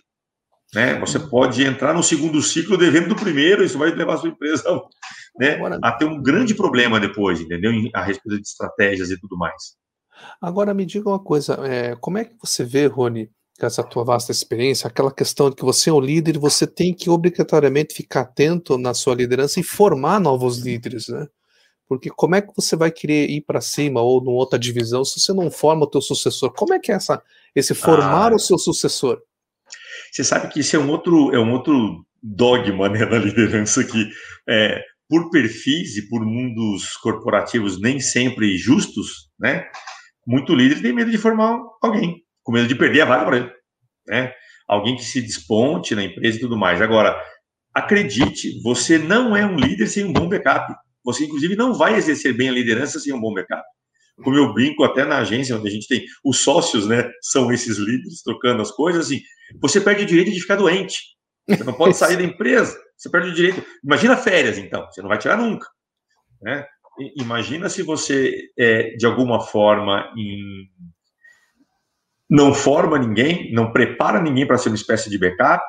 [0.74, 0.98] Né?
[1.00, 4.64] Você pode entrar no segundo ciclo devendo do primeiro, isso vai levar a sua empresa
[5.38, 7.70] né, a ter um grande problema depois, entendeu?
[7.94, 9.76] A respeito de estratégias e tudo mais.
[10.40, 13.30] Agora me diga uma coisa, é, como é que você vê, Rony,
[13.62, 16.92] com essa tua vasta experiência, aquela questão de que você é um líder, você tem
[16.92, 21.28] que obrigatoriamente ficar atento na sua liderança e formar novos líderes, né?
[21.88, 25.20] Porque como é que você vai querer ir para cima ou numa outra divisão se
[25.20, 26.52] você não forma o teu sucessor?
[26.52, 27.22] Como é que é essa,
[27.54, 29.20] esse formar ah, o seu sucessor?
[30.10, 34.10] Você sabe que isso é um outro, é um outro dogma né, na liderança que,
[34.48, 39.64] é, por perfis e por mundos corporativos nem sempre justos, né?
[40.26, 43.52] Muito líder tem medo de formar alguém com medo de perder a vaga para ele,
[44.06, 44.32] né?
[44.68, 46.80] Alguém que se desponte na empresa e tudo mais.
[46.80, 47.20] Agora,
[47.74, 50.74] acredite, você não é um líder sem um bom backup.
[51.04, 53.62] Você, inclusive, não vai exercer bem a liderança sem um bom backup.
[54.22, 57.10] como eu brinco até na agência, onde a gente tem os sócios, né?
[57.22, 59.20] São esses líderes trocando as coisas, assim,
[59.60, 60.98] você perde o direito de ficar doente.
[61.48, 63.64] Você não pode sair da empresa, você perde o direito.
[63.82, 65.66] Imagina férias, então, você não vai tirar nunca.
[66.40, 66.64] Né?
[67.16, 70.68] Imagina se você, é, de alguma forma, em...
[72.32, 75.62] não forma ninguém, não prepara ninguém para ser uma espécie de backup,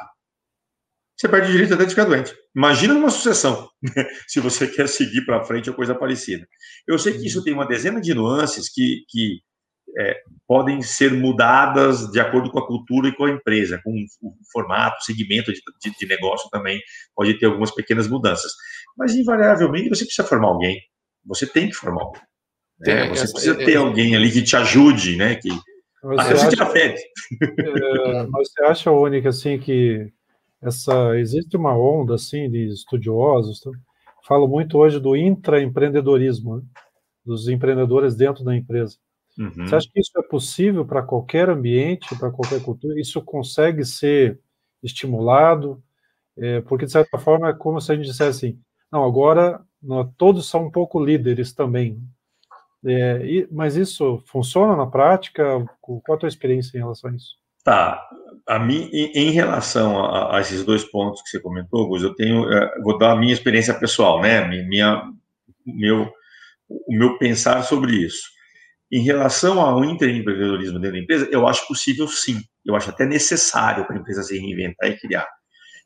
[1.14, 2.34] você perde o direito até de ficar doente.
[2.56, 3.70] Imagina uma sucessão,
[4.30, 6.48] se você quer seguir para frente ou coisa parecida.
[6.88, 9.42] Eu sei que isso tem uma dezena de nuances que, que
[10.00, 14.34] é, podem ser mudadas de acordo com a cultura e com a empresa, com o
[14.50, 16.80] formato, o segmento de, de, de negócio também
[17.14, 18.54] pode ter algumas pequenas mudanças.
[18.98, 20.80] Mas, invariavelmente, você precisa formar alguém.
[21.26, 22.22] Você tem que formar alguém.
[22.80, 23.10] Né?
[23.10, 25.36] Você precisa ter alguém ali que te ajude, né?
[25.36, 25.50] Que,
[26.04, 30.12] mas você, acha, é, mas você acha, única assim, que
[30.62, 33.72] essa existe uma onda assim de estudiosos, tá?
[34.28, 36.64] falo muito hoje do intraempreendedorismo, né?
[37.26, 38.98] dos empreendedores dentro da empresa.
[39.38, 39.68] Uhum.
[39.68, 43.00] Você acha que isso é possível para qualquer ambiente, para qualquer cultura?
[43.00, 44.40] Isso consegue ser
[44.82, 45.82] estimulado?
[46.38, 48.60] É, porque, de certa forma, é como se a gente dissesse assim,
[48.92, 52.02] não, agora nós, todos são um pouco líderes também.
[52.86, 55.66] É, e, mas isso funciona na prática?
[55.82, 57.44] Qual a tua experiência em relação a isso?
[57.64, 58.02] Tá.
[58.46, 62.52] A mim, em, relação a, a, esses dois pontos que você comentou, Gus, eu tenho,
[62.52, 64.46] é, vou dar a minha experiência pessoal, né?
[64.46, 65.02] Minha,
[65.66, 66.12] meu,
[66.68, 68.34] o meu pensar sobre isso.
[68.92, 72.38] Em relação ao empreendedorismo dentro da empresa, eu acho possível sim.
[72.66, 75.28] Eu acho até necessário para a empresa se reinventar e criar.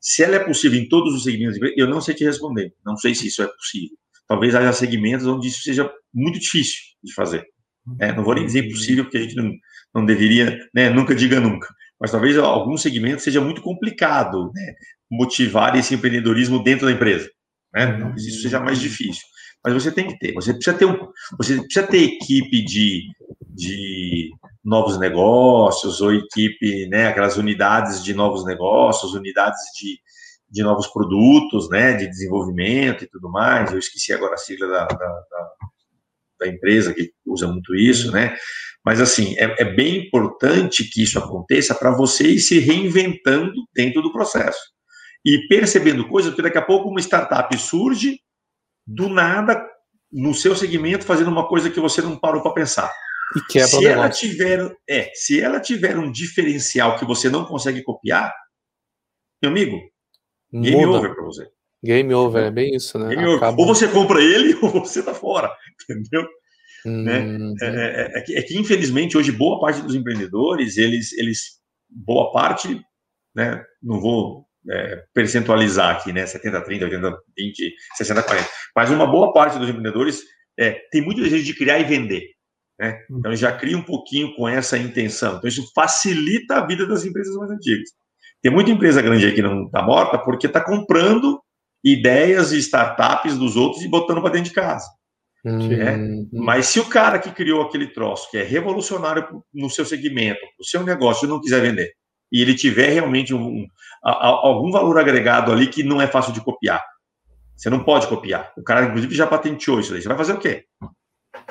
[0.01, 2.73] Se ela é possível em todos os segmentos, eu não sei te responder.
[2.83, 3.95] Não sei se isso é possível.
[4.27, 7.45] Talvez haja segmentos onde isso seja muito difícil de fazer.
[7.99, 9.51] É, não vou nem dizer impossível, porque a gente não,
[9.95, 11.67] não deveria, né, nunca diga nunca.
[11.99, 14.73] Mas talvez algum segmento seja muito complicado né,
[15.09, 17.29] motivar esse empreendedorismo dentro da empresa.
[17.73, 17.97] Né?
[17.97, 19.23] Talvez isso seja mais difícil
[19.67, 20.33] mas você tem que ter.
[20.33, 20.97] Você precisa ter, um,
[21.37, 23.03] você precisa ter equipe de,
[23.49, 24.31] de
[24.63, 29.99] novos negócios, ou equipe, né, aquelas unidades de novos negócios, unidades de,
[30.49, 33.71] de novos produtos, né, de desenvolvimento e tudo mais.
[33.71, 35.51] Eu esqueci agora a sigla da, da, da,
[36.39, 38.35] da empresa que usa muito isso, né?
[38.85, 44.01] Mas, assim, é, é bem importante que isso aconteça para você ir se reinventando dentro
[44.01, 44.59] do processo.
[45.25, 48.19] E percebendo coisas, porque daqui a pouco uma startup surge
[48.85, 49.61] do nada,
[50.11, 52.91] no seu segmento, fazendo uma coisa que você não parou para pensar.
[53.35, 57.83] E quebra se ela tiver, é, se ela tiver um diferencial que você não consegue
[57.83, 58.33] copiar,
[59.41, 59.77] meu amigo,
[60.53, 60.97] game Muda.
[60.99, 61.56] over para você.
[61.83, 63.15] Game over, é bem isso, né?
[63.57, 65.51] Ou você compra ele ou você tá fora,
[65.89, 66.27] entendeu?
[66.85, 67.53] Hum, né?
[67.61, 71.59] É, é, é, que, é, que, infelizmente hoje boa parte dos empreendedores eles eles
[71.89, 72.79] boa parte
[73.35, 76.25] né não vou é, percentualizar aqui, né?
[76.25, 78.49] 70, 30, 80, 20, 60, 40.
[78.75, 80.21] Mas uma boa parte dos empreendedores
[80.59, 82.23] é, tem muito desejo de criar e vender.
[82.79, 82.99] Né?
[83.09, 83.17] Hum.
[83.19, 85.37] Então já cria um pouquinho com essa intenção.
[85.37, 87.89] Então isso facilita a vida das empresas mais antigas.
[88.41, 91.41] Tem muita empresa grande aí que não está morta porque está comprando
[91.83, 94.87] ideias e startups dos outros e botando para dentro de casa.
[95.45, 96.27] Hum.
[96.33, 100.65] Mas se o cara que criou aquele troço, que é revolucionário no seu segmento, no
[100.65, 101.91] seu negócio, não quiser vender,
[102.31, 103.65] e ele tiver realmente um,
[104.03, 106.83] algum valor agregado ali que não é fácil de copiar.
[107.55, 108.51] Você não pode copiar.
[108.57, 110.01] O cara, inclusive, já patenteou isso aí.
[110.01, 110.65] Você vai fazer o quê?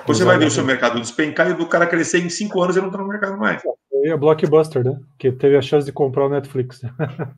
[0.06, 2.80] Você vai ver o seu mercado despencar e do cara crescer em cinco anos e
[2.80, 3.62] não está no mercado mais.
[4.04, 5.00] E a Blockbuster, né?
[5.18, 6.80] Que teve a chance de comprar o Netflix.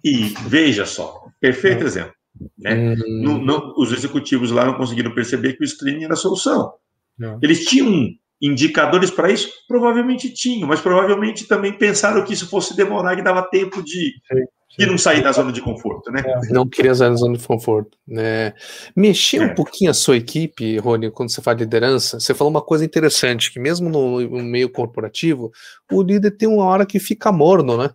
[0.04, 1.86] E veja só, perfeito é.
[1.86, 2.17] exemplo.
[2.58, 2.94] Né?
[2.94, 3.22] Hum.
[3.22, 6.72] Não, não, os executivos lá não conseguiram perceber que o streaming era a solução.
[7.18, 7.38] Não.
[7.42, 9.50] Eles tinham indicadores para isso?
[9.66, 14.36] Provavelmente tinham, mas provavelmente também pensaram que isso fosse demorar e dava tempo de, sim,
[14.36, 14.44] sim.
[14.78, 16.22] de não sair da zona de conforto, né?
[16.24, 16.52] É.
[16.52, 17.98] Não queria sair da zona de conforto.
[18.06, 18.52] Né?
[18.94, 19.46] Mexer é.
[19.46, 22.84] um pouquinho a sua equipe, Rony, quando você fala de liderança, você falou uma coisa
[22.84, 25.50] interessante, que mesmo no, no meio corporativo,
[25.90, 27.90] o líder tem uma hora que fica morno, né?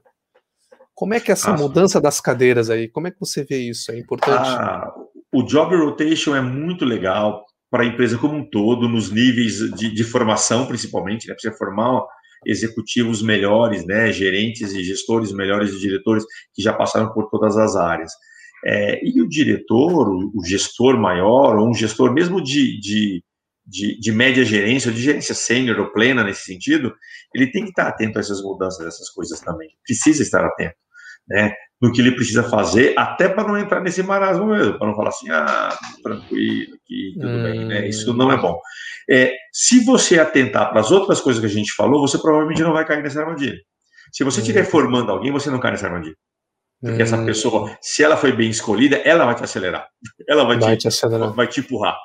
[0.96, 2.88] Como é que é essa ah, mudança das cadeiras aí?
[2.88, 3.92] Como é que você vê isso?
[3.92, 4.48] É importante?
[4.48, 4.94] Ah,
[5.34, 9.92] o job rotation é muito legal para a empresa como um todo, nos níveis de,
[9.92, 11.34] de formação, principalmente, né?
[11.34, 12.04] Precisa formar
[12.46, 14.12] executivos melhores, né?
[14.12, 18.12] Gerentes e gestores melhores e diretores que já passaram por todas as áreas.
[18.66, 23.24] É, e o diretor, o, gestor maior, ou um gestor mesmo de, de,
[23.66, 26.94] de, de média gerência, ou de gerência sênior ou plena nesse sentido,
[27.34, 29.70] ele tem que estar atento a essas mudanças, essas coisas também.
[29.84, 30.76] Precisa estar atento.
[31.28, 31.54] Né?
[31.84, 35.10] no que ele precisa fazer, até para não entrar nesse marasmo mesmo, para não falar
[35.10, 37.44] assim, ah, tranquilo, aqui, tudo hum.
[37.44, 37.90] bem, né?
[37.90, 38.58] Isso não é bom.
[39.10, 42.72] É, se você atentar para as outras coisas que a gente falou, você provavelmente não
[42.72, 43.60] vai cair nessa armadilha.
[44.14, 44.70] Se você estiver hum.
[44.70, 46.16] formando alguém, você não cai nessa armadilha.
[46.82, 47.04] Porque hum.
[47.04, 49.86] essa pessoa, se ela foi bem escolhida, ela vai te acelerar.
[50.26, 51.34] Ela vai, vai te, te, acelerar.
[51.34, 51.98] vai te empurrar.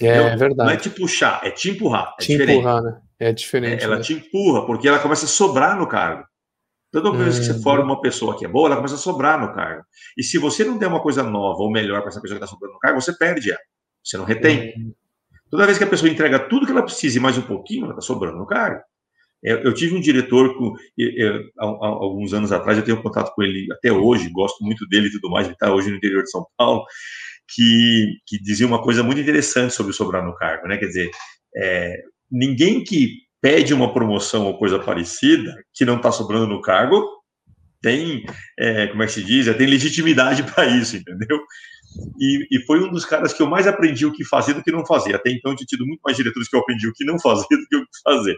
[0.00, 0.56] É, é, verdade.
[0.56, 2.14] Não é te puxar, é te empurrar.
[2.16, 2.58] É te diferente.
[2.58, 3.00] empurrar, né?
[3.18, 3.82] É diferente.
[3.82, 4.02] ela né?
[4.02, 6.22] te empurra, porque ela começa a sobrar no cargo.
[6.92, 7.62] Toda vez que você Uhum.
[7.62, 9.82] forma uma pessoa que é boa, ela começa a sobrar no cargo.
[10.16, 12.52] E se você não der uma coisa nova ou melhor para essa pessoa que está
[12.54, 13.60] sobrando no cargo, você perde ela.
[14.02, 14.72] Você não retém.
[15.50, 17.90] Toda vez que a pessoa entrega tudo que ela precisa e mais um pouquinho, ela
[17.92, 18.80] está sobrando no cargo.
[19.42, 23.66] Eu, eu tive um diretor com, eu- alguns anos atrás, eu tenho contato com ele
[23.72, 26.44] até hoje, gosto muito dele e tudo mais, ele está hoje no interior de São
[26.56, 26.84] Paulo,
[27.48, 30.76] que, que dizia uma coisa muito interessante sobre sobrar no cargo, né?
[30.78, 31.10] Quer dizer,
[31.56, 31.96] é,
[32.30, 37.04] ninguém que pede uma promoção ou coisa parecida, que não está sobrando no cargo,
[37.80, 38.24] tem,
[38.58, 41.38] é, como é que se diz, É, tem legitimidade para isso, entendeu?
[42.18, 44.72] E, e foi um dos caras que eu mais aprendi o que fazer do que
[44.72, 45.14] não fazer.
[45.14, 47.46] Até então eu tinha tido muito mais diretores que eu aprendi o que não fazer
[47.48, 48.36] do que o que fazer.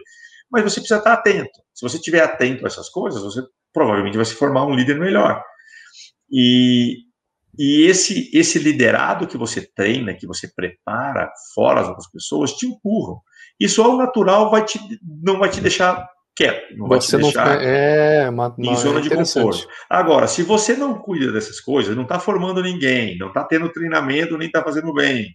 [0.51, 1.59] Mas você precisa estar atento.
[1.73, 3.41] Se você estiver atento a essas coisas, você
[3.73, 5.41] provavelmente vai se formar um líder melhor.
[6.31, 6.97] E,
[7.61, 12.65] e esse, esse liderado que você treina, que você prepara fora as outras pessoas, te
[12.65, 13.19] empurram.
[13.59, 14.79] Isso ao natural vai te,
[15.21, 18.67] não vai te deixar quieto, não vai Você te não deixar fica- é uma, em
[18.67, 19.67] uma- zona é de conforto.
[19.89, 24.37] Agora, se você não cuida dessas coisas, não está formando ninguém, não está tendo treinamento,
[24.37, 25.29] nem está fazendo bem,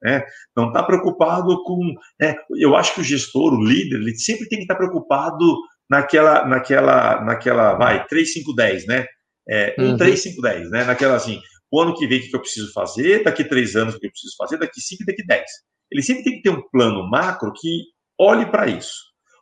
[0.00, 0.22] né?
[0.56, 1.80] não está preocupado com.
[2.20, 2.36] né?
[2.56, 5.44] Eu acho que o gestor, o líder, ele sempre tem que estar preocupado
[5.90, 9.04] naquela, naquela, naquela, vai, 3, 5, 10, né?
[9.48, 9.96] É, 1, Uhum.
[9.96, 10.84] 3, 5, 10, né?
[10.84, 11.40] Naquela assim,
[11.74, 14.10] o ano que vem, o que eu preciso fazer, daqui três anos, o que eu
[14.10, 15.42] preciso fazer, daqui 5 e daqui 10.
[15.90, 17.82] Ele sempre tem que ter um plano macro que
[18.18, 18.94] olhe para isso.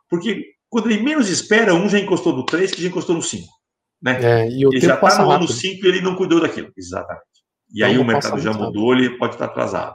[0.09, 3.47] Porque quando ele menos espera, um já encostou no 3, que já encostou no 5.
[4.03, 4.19] Né?
[4.23, 5.53] É, e o ele já está no ano rápido.
[5.53, 6.73] 5 e ele não cuidou daquilo.
[6.77, 7.27] Exatamente.
[7.75, 9.95] E aí Então, o passa mercado já mudou, ele pode estar atrasado.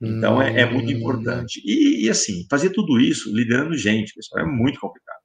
[0.00, 0.96] Então é, é muito Hum.
[0.96, 1.60] importante.
[1.64, 5.17] E, e, assim, fazer tudo isso liderando gente, pessoal, é muito complicado.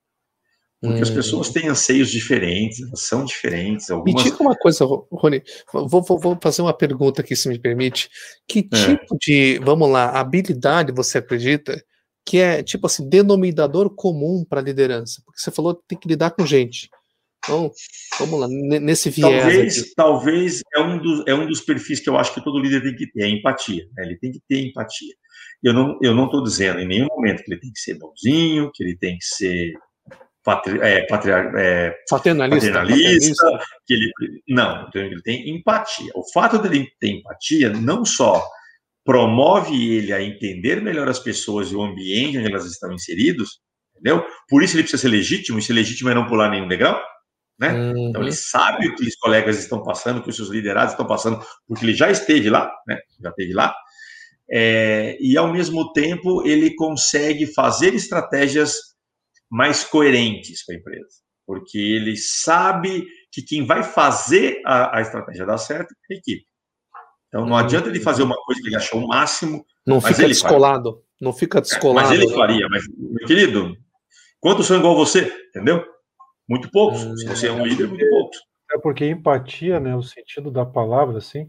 [0.84, 1.16] Porque as Hum.
[1.16, 3.88] pessoas têm anseios diferentes, são diferentes.
[3.90, 4.24] Me Algumas.
[4.24, 5.42] diga uma coisa, Ro- Rony.
[5.72, 8.10] Vou, vou- vou fazer uma pergunta aqui, se me permite.
[8.48, 8.86] Que É.
[8.98, 11.82] tipo de, vamos lá, habilidade você acredita
[12.26, 15.22] que é, tipo assim, denominador comum para liderança?
[15.26, 16.90] Porque você falou que tem que lidar com gente.
[17.46, 17.72] Então,
[18.20, 19.94] vamos lá, ne- nesse viés Talvez, aqui.
[19.96, 22.96] talvez é um, dos, é um dos perfis que eu acho que todo líder tem
[22.96, 23.86] que ter, a empatia.
[23.96, 24.06] né?
[24.06, 25.14] Ele tem que ter empatia.
[25.62, 28.70] Eu não eu não estou dizendo em nenhum momento que ele tem que ser bonzinho,
[28.74, 29.74] que ele tem que ser
[30.44, 32.72] patri, é, patriar, é, Paternalista.
[32.72, 34.12] paternalista, que ele
[34.48, 36.12] não, então ele tem empatia.
[36.16, 38.46] O fato dele ter empatia não só
[39.06, 43.60] promove ele a entender melhor as pessoas e o ambiente onde elas estão inseridos,
[43.92, 44.26] entendeu?
[44.48, 47.00] Por isso ele precisa ser legítimo, e ser legítimo é não pular nenhum degrau,
[47.60, 47.74] né?
[47.74, 48.10] Uhum.
[48.10, 51.06] Então ele sabe o que os colegas estão passando, o que os seus liderados estão
[51.06, 52.98] passando, porque ele já esteve lá, né?
[53.22, 53.74] Já esteve lá.
[54.50, 58.93] É, e ao mesmo tempo ele consegue fazer estratégias
[59.54, 65.46] mais coerentes para a empresa, porque ele sabe que quem vai fazer a, a estratégia
[65.46, 66.44] dar certo é a equipe.
[67.28, 70.24] Então não adianta ele fazer uma coisa que ele achou o máximo, Não Mas fica
[70.24, 71.04] ele descolado.
[71.22, 72.10] Não fica descolado.
[72.10, 72.68] mas ele faria.
[72.68, 73.78] Mas, meu querido,
[74.40, 75.32] quantos são igual você?
[75.50, 75.86] Entendeu?
[76.50, 77.02] Muito poucos.
[77.20, 78.38] Se você é um líder, muito poucos.
[78.72, 81.48] É porque empatia, né, o sentido da palavra, assim,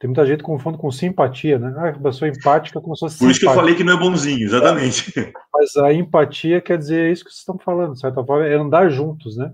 [0.00, 1.72] tem muita gente que confunde com simpatia, né?
[1.76, 3.60] Ah, a pessoa empática como se fosse Por isso que eu simpática.
[3.60, 5.12] falei que não é bonzinho, exatamente.
[5.54, 8.88] Mas a empatia quer dizer isso que vocês estão falando, de certa forma, é andar
[8.88, 9.52] juntos, né?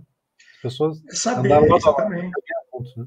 [0.56, 2.30] As pessoas É saber, andar lado exatamente.
[2.72, 3.04] juntos, né?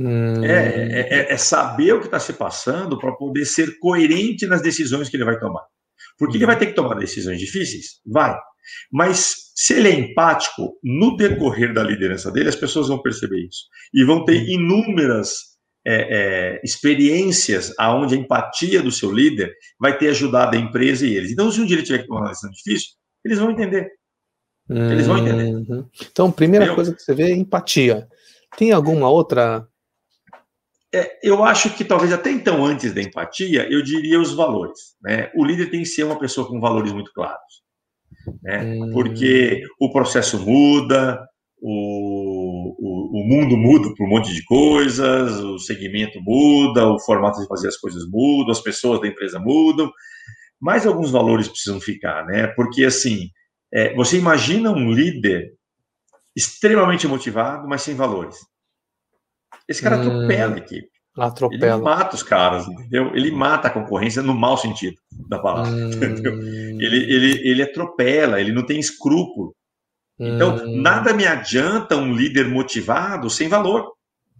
[0.00, 4.46] Hum, É, é, é- é saber o que está se passando para poder ser coerente
[4.46, 5.64] nas decisões que ele vai tomar.
[6.18, 8.00] Porque ele vai ter que tomar decisões difíceis?
[8.06, 8.36] Vai.
[8.92, 13.64] Mas se ele é empático, no decorrer da liderança dele, as pessoas vão perceber isso.
[13.94, 20.08] E vão ter inúmeras é, é, experiências aonde a empatia do seu líder vai ter
[20.10, 21.30] ajudado a empresa e eles.
[21.30, 22.90] Então, se um dia ele tiver que tomar uma decisão difícil,
[23.24, 23.90] eles vão entender.
[24.70, 25.54] Eles vão entender.
[25.54, 25.88] Uhum.
[26.10, 28.06] Então, primeira Eu- coisa que você vê é empatia.
[28.56, 29.66] Tem alguma outra?
[30.94, 34.96] É, eu acho que talvez até então, antes da empatia, eu diria os valores.
[35.02, 35.30] Né?
[35.34, 37.62] O líder tem que ser uma pessoa com valores muito claros.
[38.42, 38.62] Né?
[38.62, 38.90] Hum.
[38.92, 41.26] Porque o processo muda,
[41.60, 42.07] o
[43.28, 47.76] mundo muda por um monte de coisas, o segmento muda, o formato de fazer as
[47.76, 49.90] coisas muda, as pessoas da empresa mudam,
[50.60, 52.46] mas alguns valores precisam ficar, né?
[52.48, 53.28] Porque assim,
[53.72, 55.52] é, você imagina um líder
[56.34, 58.36] extremamente motivado, mas sem valores.
[59.68, 60.00] Esse cara Hum.
[60.00, 60.88] atropela a equipe.
[61.16, 61.78] Ele Atropela.
[61.82, 63.14] mata os caras, entendeu?
[63.14, 64.96] Ele mata a concorrência no mau sentido
[65.28, 65.70] da palavra.
[65.94, 66.32] entendeu?
[66.34, 69.52] Hum, Ele, ele, ele atropela, ele não tem escrúpulo.
[70.18, 73.92] Então, hum, nada me adianta um líder motivado sem valor.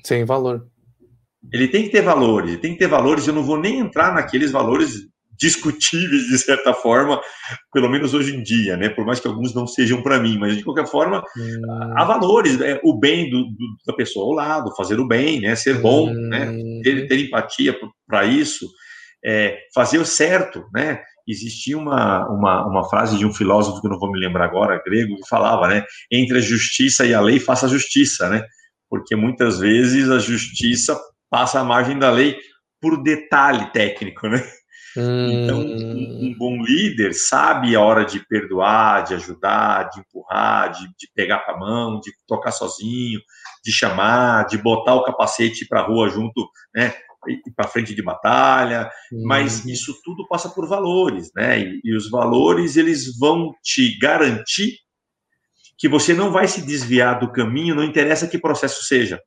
[0.04, 0.66] Sem valor.
[1.52, 3.26] Ele tem que ter valores, ele tem que ter valores.
[3.26, 5.06] Eu não vou nem entrar naqueles valores
[5.40, 7.20] discutíveis, de certa forma,
[7.72, 8.88] pelo menos hoje em dia, né?
[8.88, 12.58] Por mais que alguns não sejam para mim, mas de qualquer forma, Hum, há valores.
[12.58, 12.80] né?
[12.82, 15.54] O bem do, do- da pessoa ao lado, fazer o bem, né?
[15.54, 16.50] Ser bom, né?
[16.50, 17.72] hum, ter, ter empatia
[18.06, 18.68] para isso,
[19.24, 21.00] é, fazer o certo, né?
[21.28, 24.82] Existia uma, uma, uma frase de um filósofo que eu não vou me lembrar agora,
[24.84, 25.84] grego, que falava, né?
[26.10, 28.42] Entre a justiça e a lei, faça a justiça, né?
[28.88, 30.98] Porque muitas vezes a justiça
[31.30, 32.38] passa a margem da lei
[32.80, 34.42] por detalhe técnico, né?
[34.96, 40.86] Então, um, um, bom líder sabe a hora de perdoar, de ajudar, de empurrar, de,
[40.86, 43.20] de pegar para a mão, de tocar sozinho,
[43.64, 46.94] de chamar, de botar o capacete para a rua junto, né?
[47.56, 49.22] Para frente de batalha, uhum.
[49.24, 51.60] mas isso tudo passa por valores, né?
[51.60, 54.76] E, e, os valores eles vão te garantir
[55.76, 59.20] que você não vai se desviar do caminho, não interessa que processo seja.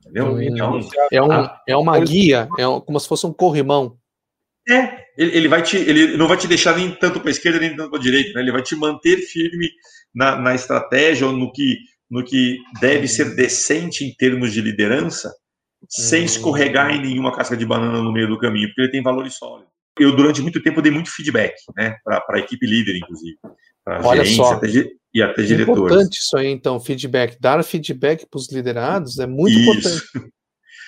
[0.00, 0.40] Entendeu?
[0.40, 0.80] Então,
[1.12, 3.96] é, um, a, é uma guia, é um, como se fosse um corrimão.
[4.68, 7.58] É, ele, ele, vai te, ele não vai te deixar nem tanto para a esquerda
[7.58, 8.40] nem tanto para a direita, né?
[8.40, 9.68] Ele vai te manter firme
[10.14, 11.78] na, na estratégia ou no que,
[12.10, 15.32] no que deve ser decente em termos de liderança,
[15.88, 19.34] sem escorregar em nenhuma casca de banana no meio do caminho, porque ele tem valores
[19.34, 19.72] sólidos.
[19.98, 23.36] Eu, durante muito tempo, dei muito feedback, né, para a equipe líder, inclusive.
[24.04, 24.52] Olha só.
[24.52, 24.68] Até,
[25.14, 25.80] e até diretores.
[25.80, 27.38] É importante isso aí, então, feedback.
[27.40, 29.70] Dar feedback para os liderados é muito isso.
[29.70, 30.32] importante.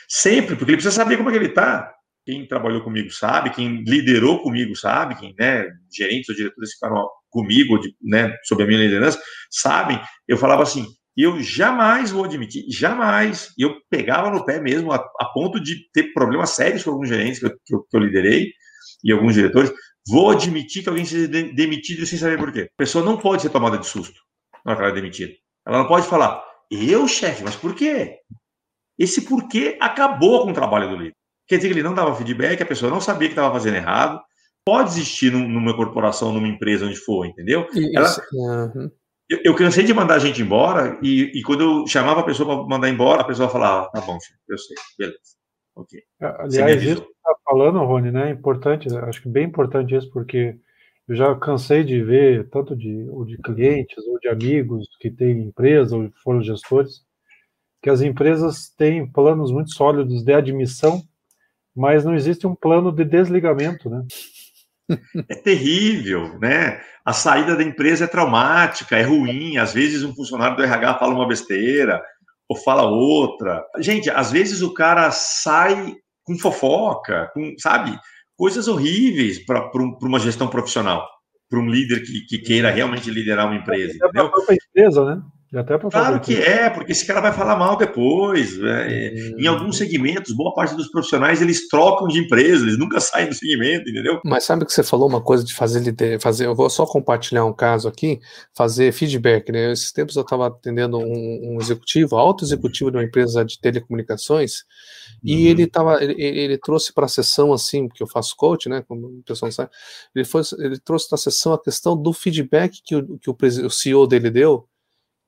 [0.08, 1.92] Sempre, porque ele precisa saber como é que ele está.
[2.26, 7.78] Quem trabalhou comigo sabe, quem liderou comigo sabe, quem, né, gerentes ou diretores ficaram comigo,
[8.02, 10.00] né, sob a minha liderança, sabem.
[10.28, 10.84] Eu falava assim,
[11.22, 16.12] eu jamais vou admitir, jamais, eu pegava no pé mesmo, a, a ponto de ter
[16.12, 18.52] problemas sérios com alguns gerentes que eu, que eu, que eu liderei
[19.02, 19.72] e alguns diretores,
[20.08, 22.68] vou admitir que alguém seja demitido sem saber por quê.
[22.72, 24.20] A pessoa não pode ser tomada de susto
[24.64, 25.32] na hora que ela é demitida.
[25.66, 28.18] Ela não pode falar, eu, chefe, mas por quê?
[28.98, 31.14] Esse porquê acabou com o trabalho do líder.
[31.48, 34.20] Quer dizer que ele não dava feedback, a pessoa não sabia que estava fazendo errado.
[34.64, 37.66] Pode existir numa corporação, numa empresa, onde for, entendeu?
[37.72, 38.20] Isso.
[38.32, 38.90] Ela, uhum.
[39.30, 42.48] Eu, eu, cansei de mandar a gente embora e, e quando eu chamava a pessoa
[42.48, 45.18] para mandar embora, a pessoa falava, tá bom, filho, eu sei, beleza.
[45.76, 46.02] Ok.
[46.20, 49.94] É, aliás, isso que você está falando, Rony, né, é importante, acho que bem importante
[49.94, 50.58] isso, porque
[51.06, 55.42] eu já cansei de ver, tanto de, ou de clientes ou de amigos que têm
[55.42, 57.04] empresa ou foram gestores,
[57.80, 61.00] que as empresas têm planos muito sólidos de admissão,
[61.74, 64.04] mas não existe um plano de desligamento, né?
[65.28, 66.80] É terrível, né?
[67.04, 69.56] A saída da empresa é traumática, é ruim.
[69.56, 72.02] Às vezes um funcionário do RH fala uma besteira
[72.48, 73.64] ou fala outra.
[73.78, 77.98] Gente, às vezes o cara sai com fofoca, com, sabe?
[78.36, 81.06] Coisas horríveis para um, uma gestão profissional,
[81.48, 83.98] para um líder que, que, queira realmente liderar uma empresa.
[84.04, 85.22] É para a empresa, né?
[85.58, 88.56] Até claro que é, porque esse cara vai falar mal depois.
[88.56, 89.08] Né?
[89.36, 93.34] Em alguns segmentos, boa parte dos profissionais eles trocam de empresa, eles nunca saem do
[93.34, 94.20] segmento, entendeu?
[94.24, 95.80] Mas sabe que você falou uma coisa de fazer
[96.20, 98.20] fazer, eu vou só compartilhar um caso aqui,
[98.54, 99.50] fazer feedback.
[99.50, 99.72] Né?
[99.72, 104.64] Esses tempos eu estava atendendo um, um, executivo, alto executivo de uma empresa de telecomunicações,
[105.24, 105.50] e uhum.
[105.50, 108.84] ele tava, ele, ele trouxe para a sessão assim, porque eu faço coach, né?
[108.86, 109.70] Como o pessoal sabe,
[110.14, 113.36] ele, foi, ele trouxe para a sessão a questão do feedback que o, que o,
[113.66, 114.69] o CEO dele deu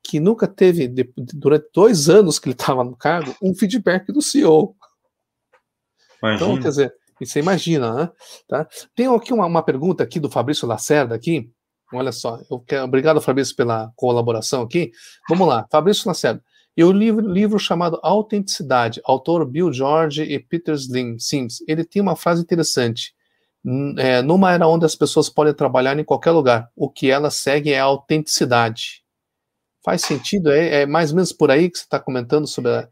[0.03, 4.75] que nunca teve, durante dois anos que ele estava no cargo, um feedback do CEO.
[6.23, 6.51] Imagina.
[6.51, 8.11] Então, quer dizer, você imagina, né?
[8.49, 8.67] Tá?
[8.95, 11.51] Tem aqui uma, uma pergunta aqui do Fabrício Lacerda aqui.
[11.93, 14.91] Olha só, eu quero, obrigado, Fabrício, pela colaboração aqui.
[15.29, 16.43] Vamos lá, Fabrício Lacerda.
[16.75, 22.01] E o livro, livro chamado Autenticidade, autor Bill George e Peter Slim, Sims, ele tem
[22.01, 23.15] uma frase interessante.
[23.99, 27.75] É, numa era onde as pessoas podem trabalhar em qualquer lugar, o que elas seguem
[27.75, 29.02] é a autenticidade.
[29.85, 30.51] Faz sentido?
[30.53, 32.89] É, é mais ou menos por aí que você está comentando sobre, a,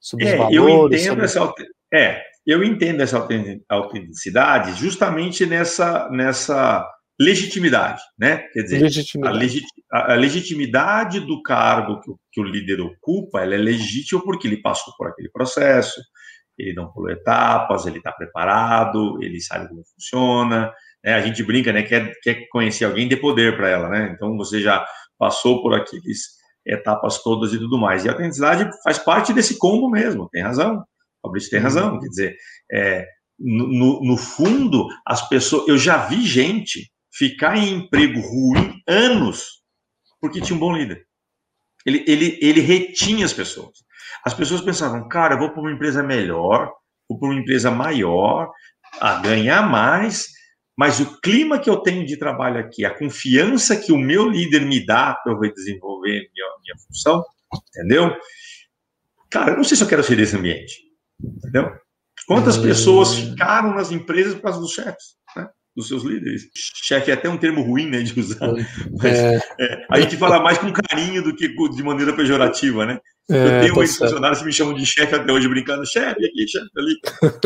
[0.00, 1.06] sobre é, os valores?
[1.06, 1.64] Eu entendo sobre...
[1.64, 3.28] essa, é, eu entendo essa
[3.68, 6.86] autenticidade justamente nessa, nessa
[7.18, 8.38] legitimidade, né?
[8.52, 9.36] Quer dizer, legitimidade.
[9.36, 14.22] A, legit, a, legitimidade do cargo que o, que o líder ocupa, ela é legítima
[14.22, 16.00] porque ele passou por aquele processo,
[16.58, 20.72] ele não pulou etapas, ele está preparado, ele sabe como funciona.
[21.02, 21.14] Né?
[21.14, 21.82] A gente brinca, né?
[21.82, 24.12] Quer, quer conhecer alguém, dê poder para ela, né?
[24.14, 24.84] Então você já
[25.18, 26.20] passou por aqueles
[26.66, 28.04] etapas todas e tudo mais.
[28.04, 30.76] E a autenticidade faz parte desse combo mesmo, tem razão.
[31.22, 31.98] O Fabrício tem razão.
[32.00, 32.36] Quer dizer,
[32.72, 33.06] é,
[33.38, 35.68] no, no fundo, as pessoas.
[35.68, 39.62] Eu já vi gente ficar em emprego ruim anos
[40.20, 41.04] porque tinha um bom líder.
[41.84, 43.84] Ele, ele, ele retinha as pessoas.
[44.24, 46.72] As pessoas pensavam, cara, eu vou para uma empresa melhor,
[47.06, 48.50] vou para uma empresa maior,
[49.00, 50.28] a ganhar mais,
[50.76, 54.62] mas o clima que eu tenho de trabalho aqui, a confiança que o meu líder
[54.62, 57.24] me dá para eu desenvolver minha, minha função,
[57.70, 58.16] entendeu?
[59.30, 60.82] Cara, eu não sei se eu quero ser desse ambiente,
[61.22, 61.70] entendeu?
[62.26, 62.62] Quantas hum.
[62.62, 65.16] pessoas ficaram nas empresas por causa dos chefes?
[65.74, 66.48] Dos seus líderes?
[66.54, 68.52] Chefe é até um termo ruim, né, de usar,
[68.98, 69.40] mas é.
[69.58, 72.98] É, a gente fala mais com carinho do que de maneira pejorativa, né?
[73.30, 76.46] É, eu tenho tá funcionários que me chamam de chefe até hoje, brincando, chefe aqui,
[76.46, 76.94] chefe ali.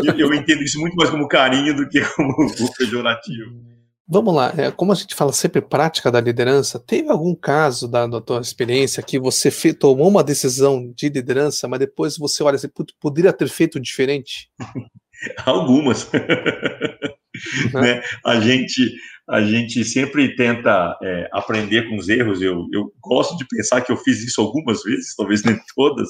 [0.05, 2.35] Eu, eu, entendo isso muito mais como carinho do que como
[2.77, 3.79] pejorativo.
[4.11, 8.07] Vamos lá, é, como a gente fala sempre prática da liderança, teve algum caso da,
[8.07, 12.55] da tua experiência que você fe, tomou uma decisão de liderança, mas depois você olha
[12.55, 12.69] assim,
[12.99, 14.49] poderia ter feito diferente?
[15.45, 16.11] Algumas.
[16.13, 17.81] Uhum.
[17.81, 18.01] né?
[18.25, 18.95] A gente
[19.29, 22.41] a gente sempre tenta é, aprender com os erros.
[22.41, 26.09] Eu, eu gosto de pensar que eu fiz isso algumas vezes, talvez nem todas,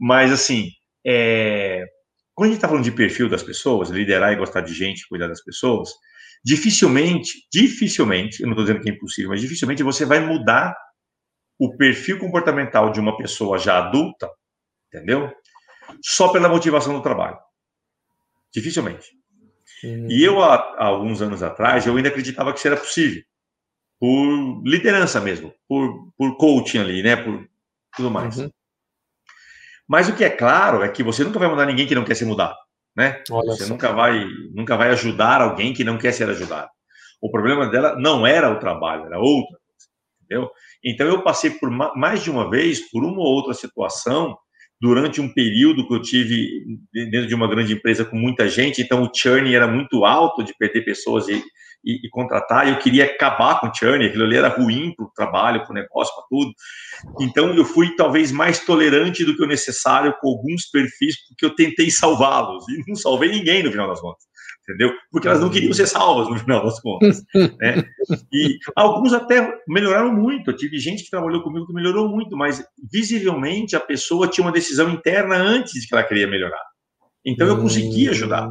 [0.00, 0.68] mas assim,
[1.04, 1.84] é,
[2.34, 5.26] quando a gente está falando de perfil das pessoas, liderar e gostar de gente, cuidar
[5.26, 5.90] das pessoas,
[6.44, 10.76] dificilmente, dificilmente, eu não estou dizendo que é impossível, mas dificilmente você vai mudar
[11.58, 14.30] o perfil comportamental de uma pessoa já adulta,
[14.86, 15.32] entendeu?
[16.00, 17.36] Só pela motivação do trabalho.
[18.52, 19.06] Dificilmente.
[19.84, 20.06] Uhum.
[20.10, 23.22] E eu, há, há, alguns anos atrás, eu ainda acreditava que isso era possível.
[24.00, 27.16] Por liderança mesmo, por, por coaching ali, né?
[27.16, 27.48] Por
[27.96, 28.38] tudo mais.
[28.38, 28.50] Uhum.
[29.88, 32.14] Mas o que é claro é que você nunca vai mudar ninguém que não quer
[32.14, 32.56] ser mudado,
[32.94, 33.22] né?
[33.30, 36.68] Olha você nunca vai, nunca vai ajudar alguém que não quer ser ajudado.
[37.20, 39.88] O problema dela não era o trabalho, era outra coisa,
[40.22, 40.50] entendeu?
[40.84, 44.36] Então eu passei por mais de uma vez por uma ou outra situação
[44.80, 49.02] durante um período que eu tive dentro de uma grande empresa com muita gente, então
[49.02, 51.42] o churn era muito alto de perder pessoas e,
[51.84, 55.06] e, e contratar, e eu queria acabar com o churn, aquilo ali era ruim para
[55.06, 56.52] o trabalho, para o negócio, para tudo.
[57.20, 61.54] Então eu fui talvez mais tolerante do que o necessário com alguns perfis, porque eu
[61.54, 64.28] tentei salvá-los, e não salvei ninguém no final das contas
[64.68, 64.92] entendeu?
[65.10, 67.22] Porque elas não queriam ser salvas no final das contas.
[67.58, 67.82] Né?
[68.32, 70.50] E alguns até melhoraram muito.
[70.50, 72.62] Eu tive gente que trabalhou comigo que melhorou muito, mas
[72.92, 76.62] visivelmente a pessoa tinha uma decisão interna antes de que ela queria melhorar.
[77.24, 78.48] Então eu consegui ajudar.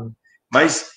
[0.51, 0.89] Mas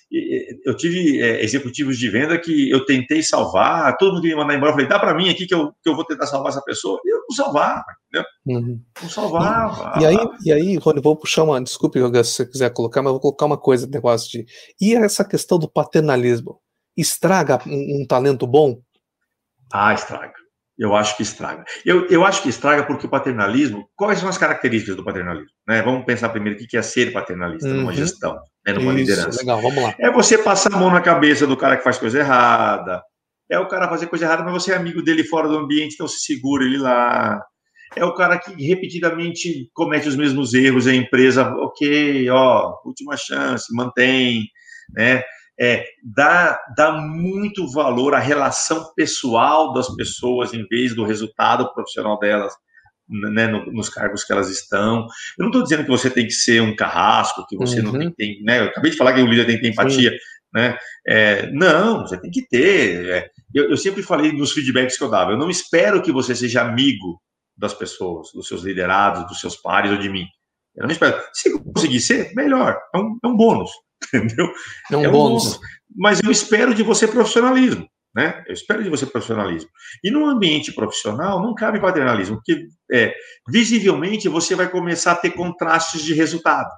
[0.65, 4.71] eu tive é, executivos de venda que eu tentei salvar, todo mundo queria mandar embora.
[4.71, 7.01] Eu falei, dá para mim aqui que eu, que eu vou tentar salvar essa pessoa.
[7.05, 8.29] E eu não salvava, entendeu?
[8.47, 8.81] Uhum.
[9.01, 9.99] Não salvava.
[9.99, 11.63] E, e, aí, e aí, Rony, vou puxar uma.
[11.63, 14.47] Desculpe se você quiser colocar, mas vou colocar uma coisa negócio de.
[14.81, 16.61] E essa questão do paternalismo?
[16.97, 18.81] Estraga um, um talento bom?
[19.73, 20.40] Ah, estraga.
[20.81, 21.63] Eu acho que estraga.
[21.85, 23.87] Eu, eu acho que estraga porque o paternalismo.
[23.95, 25.51] Quais são as características do paternalismo?
[25.69, 25.83] Né?
[25.83, 27.83] Vamos pensar primeiro o que é ser paternalista uhum.
[27.83, 28.73] numa gestão, né?
[28.73, 29.41] numa Isso, liderança.
[29.41, 29.95] Legal, vamos lá.
[29.99, 33.03] É você passar a mão na cabeça do cara que faz coisa errada.
[33.51, 36.09] É o cara fazer coisa errada, mas você é amigo dele fora do ambiente, então
[36.09, 37.39] se segura ele lá.
[37.95, 43.67] É o cara que repetidamente comete os mesmos erros, a empresa, ok, ó, última chance,
[43.75, 44.45] mantém,
[44.95, 45.23] né?
[45.61, 52.19] É, dá, dá muito valor à relação pessoal das pessoas em vez do resultado profissional
[52.19, 52.53] delas.
[53.13, 55.01] Né, no, nos cargos que elas estão.
[55.37, 57.91] Eu não estou dizendo que você tem que ser um carrasco, que você uhum.
[57.91, 58.61] não tem, né?
[58.61, 60.17] Eu acabei de falar que o líder tem que ter empatia, Sim.
[60.55, 60.79] né?
[61.05, 63.09] É, não, você tem que ter.
[63.09, 66.37] É, eu, eu, sempre falei nos feedbacks que eu dava, eu não espero que você
[66.37, 67.21] seja amigo
[67.57, 70.27] das pessoas, dos seus liderados, dos seus pares ou de mim.
[70.77, 71.21] Eu não espero.
[71.33, 72.79] Se conseguir ser, melhor.
[72.95, 73.73] É um, é um bônus.
[74.15, 74.53] entendeu?
[74.91, 75.59] É um, é um bônus.
[75.97, 78.43] Mas eu espero de você profissionalismo, né?
[78.47, 79.71] Eu espero de você profissionalismo.
[80.05, 83.15] E no ambiente profissional não cabe paternalismo, porque é,
[83.49, 86.71] visivelmente você vai começar a ter contrastes de resultado.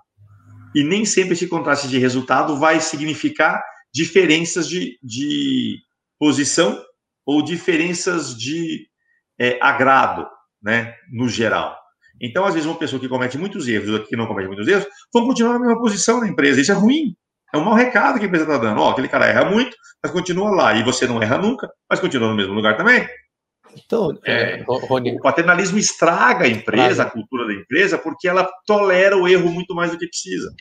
[0.74, 3.62] E nem sempre esse contraste de resultado vai significar
[3.93, 5.78] diferenças de, de
[6.18, 6.83] posição
[7.26, 8.87] ou diferenças de
[9.39, 10.26] é, agrado,
[10.62, 11.76] né, no geral.
[12.20, 14.87] Então, às vezes, uma pessoa que comete muitos erros, outra que não comete muitos erros,
[15.12, 16.61] vão continuar na mesma posição na empresa.
[16.61, 17.16] Isso é ruim.
[17.53, 18.80] É um mau recado que a empresa está dando.
[18.80, 20.74] Ó, aquele cara erra muito, mas continua lá.
[20.74, 23.07] E você não erra nunca, mas continua no mesmo lugar também.
[23.84, 25.16] Então, é, é Rony...
[25.16, 29.74] o paternalismo estraga a empresa, a cultura da empresa, porque ela tolera o erro muito
[29.74, 30.52] mais do que precisa.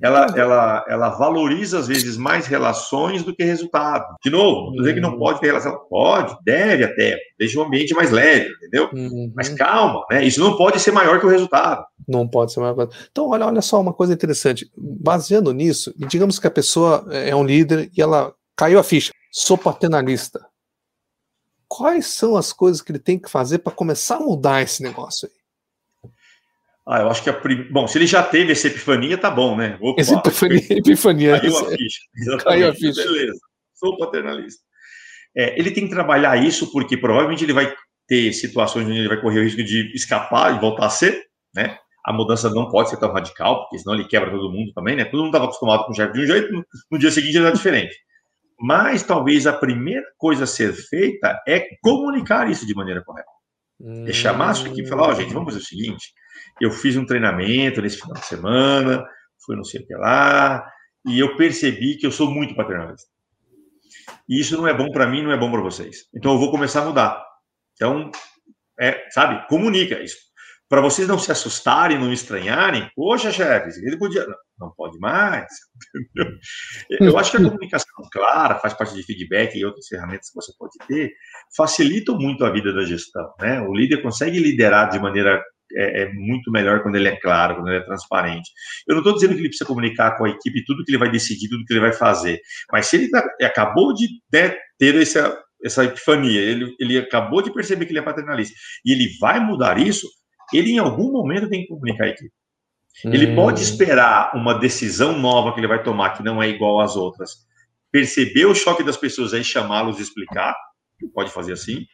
[0.00, 4.04] Ela, ela, ela valoriza, às vezes, mais relações do que resultado.
[4.24, 5.18] De novo, não dizer que não hum.
[5.18, 5.78] pode ter relação.
[5.88, 7.18] Pode, deve até.
[7.38, 8.90] Deixa o ambiente mais leve, entendeu?
[8.92, 9.32] Uhum.
[9.34, 10.24] Mas calma, né?
[10.24, 11.84] Isso não pode ser maior que o resultado.
[12.06, 12.88] Não pode ser maior.
[13.10, 14.70] Então, olha, olha só uma coisa interessante.
[14.76, 19.12] Baseando nisso, digamos que a pessoa é um líder e ela caiu a ficha.
[19.30, 20.47] Sou paternalista
[21.68, 25.28] quais são as coisas que ele tem que fazer para começar a mudar esse negócio
[25.28, 25.38] aí?
[26.90, 27.70] Ah, eu acho que a prim...
[27.70, 29.76] Bom, se ele já teve essa epifania, tá bom, né?
[29.78, 31.38] Opa, essa epifania, epifania.
[31.38, 32.00] Caiu a ficha.
[32.16, 32.44] Exatamente.
[32.44, 33.02] Caiu a ficha.
[33.04, 33.38] Beleza.
[33.74, 34.62] Sou paternalista.
[35.36, 37.74] É, ele tem que trabalhar isso porque provavelmente ele vai
[38.06, 41.76] ter situações onde ele vai correr o risco de escapar e voltar a ser, né?
[42.06, 45.04] A mudança não pode ser tão radical, porque senão ele quebra todo mundo também, né?
[45.04, 47.44] Todo mundo estava acostumado com o chefe de um jeito, no, no dia seguinte ele
[47.44, 47.94] era diferente.
[48.60, 53.28] Mas talvez a primeira coisa a ser feita é comunicar isso de maneira correta.
[53.80, 54.06] Hum.
[54.06, 56.12] É chamar isso aqui e falar, ó, oh, gente, vamos fazer o seguinte,
[56.60, 59.04] eu fiz um treinamento nesse final de semana,
[59.44, 60.68] fui não sei o que lá,
[61.06, 63.08] e eu percebi que eu sou muito paternalista.
[64.28, 66.08] E isso não é bom para mim, não é bom para vocês.
[66.14, 67.24] Então eu vou começar a mudar.
[67.74, 68.10] Então,
[68.78, 70.16] é, sabe, comunica isso.
[70.68, 74.26] Para vocês não se assustarem, não estranharem, poxa, chefes, ele podia.
[74.26, 75.46] Não, não pode mais.
[77.00, 80.52] Eu acho que a comunicação clara, faz parte de feedback e outras ferramentas que você
[80.58, 81.12] pode ter,
[81.56, 83.32] facilitam muito a vida da gestão.
[83.40, 83.60] Né?
[83.62, 85.42] O líder consegue liderar de maneira
[85.74, 88.50] é, é, muito melhor quando ele é claro, quando ele é transparente.
[88.86, 91.10] Eu não estou dizendo que ele precisa comunicar com a equipe tudo que ele vai
[91.10, 92.40] decidir, tudo que ele vai fazer,
[92.72, 97.52] mas se ele tá, acabou de né, ter essa, essa epifania, ele, ele acabou de
[97.52, 98.54] perceber que ele é paternalista,
[98.84, 100.08] e ele vai mudar isso,
[100.52, 102.32] ele em algum momento tem que comunicar a equipe.
[103.04, 103.36] Ele hum.
[103.36, 107.46] pode esperar uma decisão nova que ele vai tomar, que não é igual às outras,
[107.92, 110.54] perceber o choque das pessoas aí chamá-los e explicar,
[111.14, 111.86] pode fazer assim,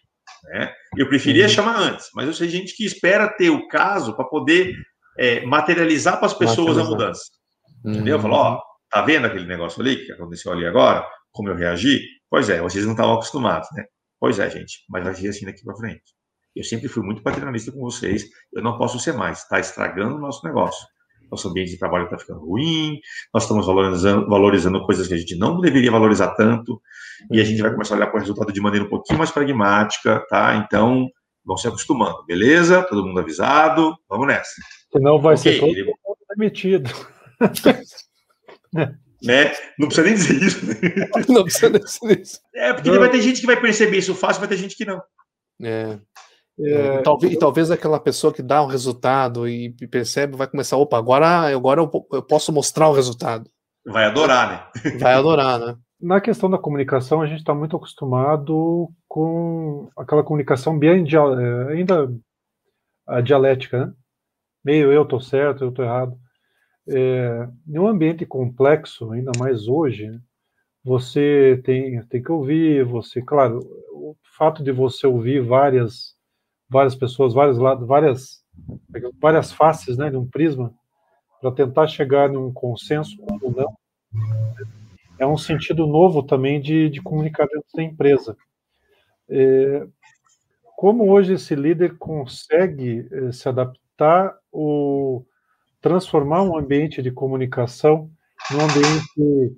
[0.45, 0.73] né?
[0.97, 1.51] Eu preferia uhum.
[1.51, 4.75] chamar antes, mas eu sei gente que espera ter o caso para poder
[5.19, 7.23] é, materializar para as pessoas a mudança.
[7.85, 7.93] Uhum.
[7.93, 8.19] Entendeu?
[8.19, 11.07] Falou, ó, tá vendo aquele negócio ali que aconteceu ali agora?
[11.31, 12.03] Como eu reagi?
[12.31, 13.85] Pois é, vocês não estavam acostumados, né?
[14.19, 16.14] Pois é, gente, mas agir assim daqui para frente.
[16.55, 20.21] Eu sempre fui muito paternalista com vocês, eu não posso ser mais, está estragando o
[20.21, 20.87] nosso negócio.
[21.31, 23.01] Nosso ambiente de trabalho está ficando ruim,
[23.33, 26.81] nós estamos valorizando, valorizando coisas que a gente não deveria valorizar tanto,
[27.31, 29.31] e a gente vai começar a olhar para o resultado de maneira um pouquinho mais
[29.31, 30.55] pragmática, tá?
[30.57, 31.09] Então,
[31.45, 32.83] vão se acostumando, beleza?
[32.83, 34.53] Todo mundo avisado, vamos nessa.
[34.93, 35.93] Senão vai okay, ser todo ele...
[36.37, 36.91] demitido.
[39.23, 39.53] né?
[39.79, 40.61] Não precisa nem dizer isso.
[41.29, 42.41] Não precisa nem dizer isso.
[42.55, 43.01] É, porque não.
[43.01, 45.03] vai ter gente que vai perceber isso fácil, vai ter gente que não.
[45.63, 45.99] É.
[46.61, 50.97] É, talvez, e talvez aquela pessoa que dá o resultado e percebe vai começar, opa,
[50.97, 53.51] agora, agora eu, eu posso mostrar o resultado.
[53.85, 54.83] Vai adorar, né?
[54.99, 55.77] Vai adorar, né?
[56.01, 62.09] Na questão da comunicação, a gente está muito acostumado com aquela comunicação bem é, ainda
[63.07, 63.93] a dialética, né?
[64.65, 66.17] Meio eu estou certo, eu estou errado.
[66.89, 70.11] É, em um ambiente complexo, ainda mais hoje,
[70.83, 73.61] você tem, tem que ouvir, você, claro,
[73.93, 76.14] o fato de você ouvir várias
[76.75, 78.45] várias pessoas, vários lados, várias,
[79.21, 80.75] várias faces né, de um prisma,
[81.41, 83.77] para tentar chegar num consenso ou não.
[85.17, 88.37] É um sentido novo também de, de comunicar dentro da empresa.
[89.29, 89.87] É,
[90.77, 95.25] como hoje esse líder consegue é, se adaptar ou
[95.81, 98.11] transformar um ambiente de comunicação
[98.51, 99.57] num ambiente,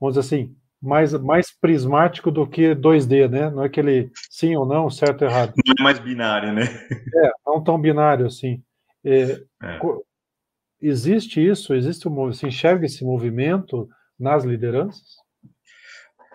[0.00, 0.56] vamos dizer assim,
[0.86, 3.50] mais, mais prismático do que 2D, né?
[3.50, 5.52] Não é aquele sim ou não, certo ou errado.
[5.66, 6.62] Não é mais binário, né?
[6.62, 8.62] É, não tão binário assim.
[9.04, 9.80] É, é.
[10.80, 11.74] Existe isso?
[11.74, 15.16] Existe um, se enxerga esse movimento nas lideranças?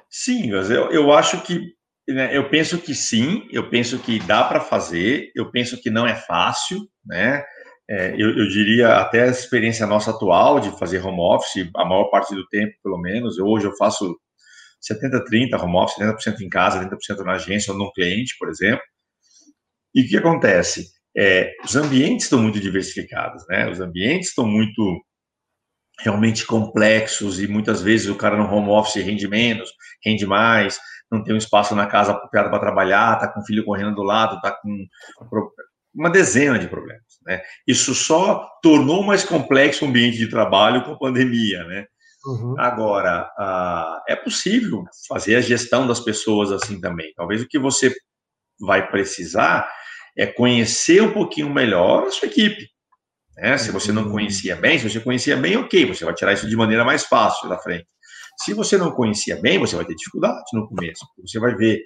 [0.09, 1.73] Sim, eu, eu acho que
[2.07, 6.05] né, eu penso que sim, eu penso que dá para fazer, eu penso que não
[6.05, 7.43] é fácil, né?
[7.89, 12.05] É, eu, eu, diria até a experiência nossa atual de fazer home office, a maior
[12.05, 13.37] parte do tempo, pelo menos.
[13.37, 14.17] Eu, hoje eu faço
[14.81, 18.83] 70-30 home office, 70% em casa, 30% na agência ou no cliente, por exemplo.
[19.93, 20.89] E o que acontece?
[21.15, 23.69] É, os ambientes estão muito diversificados, né?
[23.69, 25.01] Os ambientes estão muito
[25.99, 29.69] realmente complexos e muitas vezes o cara no home office rende menos,
[30.03, 30.79] rende mais,
[31.11, 34.03] não tem um espaço na casa apropriado para trabalhar, tá com o filho correndo do
[34.03, 34.87] lado, tá com
[35.93, 37.41] uma dezena de problemas, né?
[37.67, 41.85] Isso só tornou mais complexo o ambiente de trabalho com a pandemia, né?
[42.25, 42.55] Uhum.
[42.57, 47.11] Agora, uh, é possível fazer a gestão das pessoas assim também.
[47.15, 47.93] Talvez o que você
[48.59, 49.67] vai precisar
[50.17, 52.67] é conhecer um pouquinho melhor a sua equipe.
[53.37, 53.57] Né?
[53.57, 54.11] Se você não uhum.
[54.11, 57.49] conhecia bem, se você conhecia bem, ok, você vai tirar isso de maneira mais fácil
[57.49, 57.87] da frente.
[58.37, 61.05] Se você não conhecia bem, você vai ter dificuldade no começo.
[61.25, 61.81] Você vai ver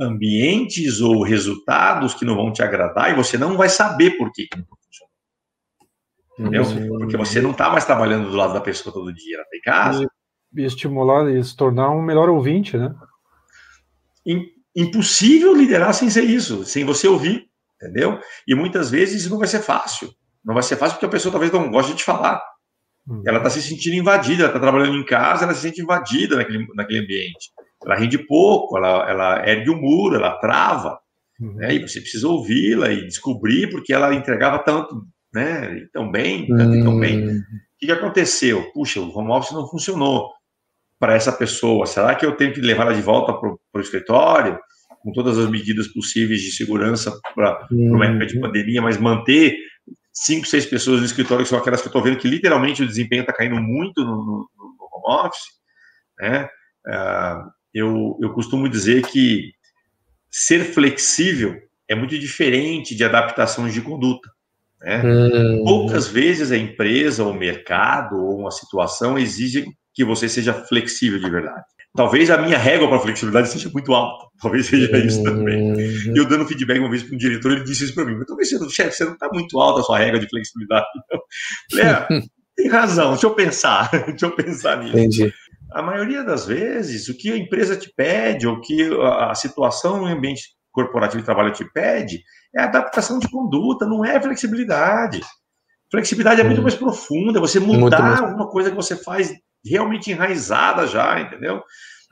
[0.00, 4.46] ambientes ou resultados que não vão te agradar e você não vai saber por que
[6.38, 6.62] Entendeu?
[6.98, 10.06] Porque você não está mais trabalhando do lado da pessoa todo dia, ela tem casa.
[10.54, 12.94] E, e estimular e se tornar um melhor ouvinte, né?
[14.76, 18.20] Impossível liderar sem ser isso, sem você ouvir, entendeu?
[18.46, 20.10] E muitas vezes isso não vai ser fácil.
[20.44, 22.40] Não vai ser fácil porque a pessoa talvez não goste de falar.
[23.08, 23.22] Hum.
[23.26, 26.66] Ela está se sentindo invadida, ela está trabalhando em casa, ela se sente invadida naquele,
[26.74, 27.50] naquele ambiente.
[27.84, 31.00] Ela rende pouco, ela, ela ergue o um muro, ela trava.
[31.40, 31.54] Uhum.
[31.54, 31.74] Né?
[31.74, 35.86] E você precisa ouvi-la e descobrir porque ela entregava tanto né?
[35.92, 36.84] Tão bem, hum.
[36.84, 37.38] tão bem.
[37.38, 37.42] O
[37.78, 38.70] que aconteceu?
[38.72, 40.30] Puxa, o home office não funcionou
[40.98, 41.86] para essa pessoa.
[41.86, 44.58] Será que eu tenho que levar ela de volta para o escritório,
[45.00, 47.94] com todas as medidas possíveis de segurança para hum.
[47.94, 49.56] uma época de pandemia, mas manter
[50.12, 52.86] cinco, seis pessoas no escritório, que são aquelas que eu estou vendo que literalmente o
[52.86, 55.46] desempenho está caindo muito no, no, no, home office,
[56.18, 56.48] né?
[56.86, 59.52] Uh, eu, eu costumo dizer que
[60.30, 61.56] ser flexível
[61.86, 64.28] é muito diferente de adaptações de conduta.
[64.80, 65.02] Né?
[65.04, 65.62] Hum.
[65.64, 71.28] Poucas vezes a empresa, o mercado ou uma situação exigem que você seja flexível de
[71.28, 71.64] verdade.
[71.96, 74.26] Talvez a minha régua para flexibilidade seja muito alta.
[74.40, 75.72] Talvez seja isso também.
[75.72, 76.14] Uhum.
[76.14, 78.14] Eu dando feedback uma vez para um diretor, ele disse isso para mim.
[78.16, 80.86] Mas talvez, chefe, você não está muito alta a sua régua de flexibilidade.
[81.74, 82.06] É,
[82.56, 83.90] tem razão, deixa eu pensar.
[84.06, 84.96] deixa eu pensar nisso.
[84.96, 85.34] Entendi.
[85.72, 90.06] A maioria das vezes, o que a empresa te pede, ou que a situação no
[90.06, 90.42] ambiente
[90.84, 92.22] corporativo de trabalho te pede,
[92.54, 95.20] é adaptação de conduta, não é flexibilidade.
[95.90, 96.62] Flexibilidade é muito hum.
[96.62, 98.20] mais profunda, você mudar mais...
[98.20, 99.32] alguma coisa que você faz
[99.64, 101.62] realmente enraizada já, entendeu?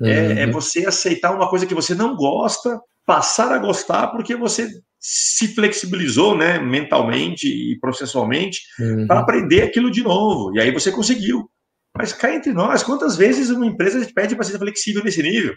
[0.02, 0.08] É, uhum.
[0.08, 4.68] É, é, você aceitar uma coisa que você não gosta, passar a gostar porque você
[4.98, 9.06] se flexibilizou, né, mentalmente e processualmente, uhum.
[9.06, 10.54] para aprender aquilo de novo.
[10.56, 11.48] E aí você conseguiu.
[11.96, 15.54] Mas cá entre nós, quantas vezes uma empresa te pede para ser flexível nesse nível?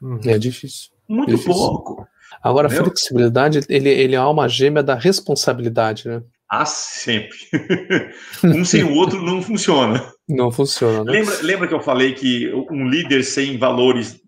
[0.00, 0.20] Uhum.
[0.26, 0.90] É difícil.
[1.08, 1.52] Muito é difícil.
[1.52, 2.06] pouco.
[2.42, 6.22] Agora, a flexibilidade, ele, ele é a alma gêmea da responsabilidade, né?
[6.50, 7.38] Ah, sempre.
[8.44, 10.12] um sem o outro não funciona.
[10.28, 11.12] Não funciona, né?
[11.12, 14.20] Lembra, lembra que eu falei que um líder sem valores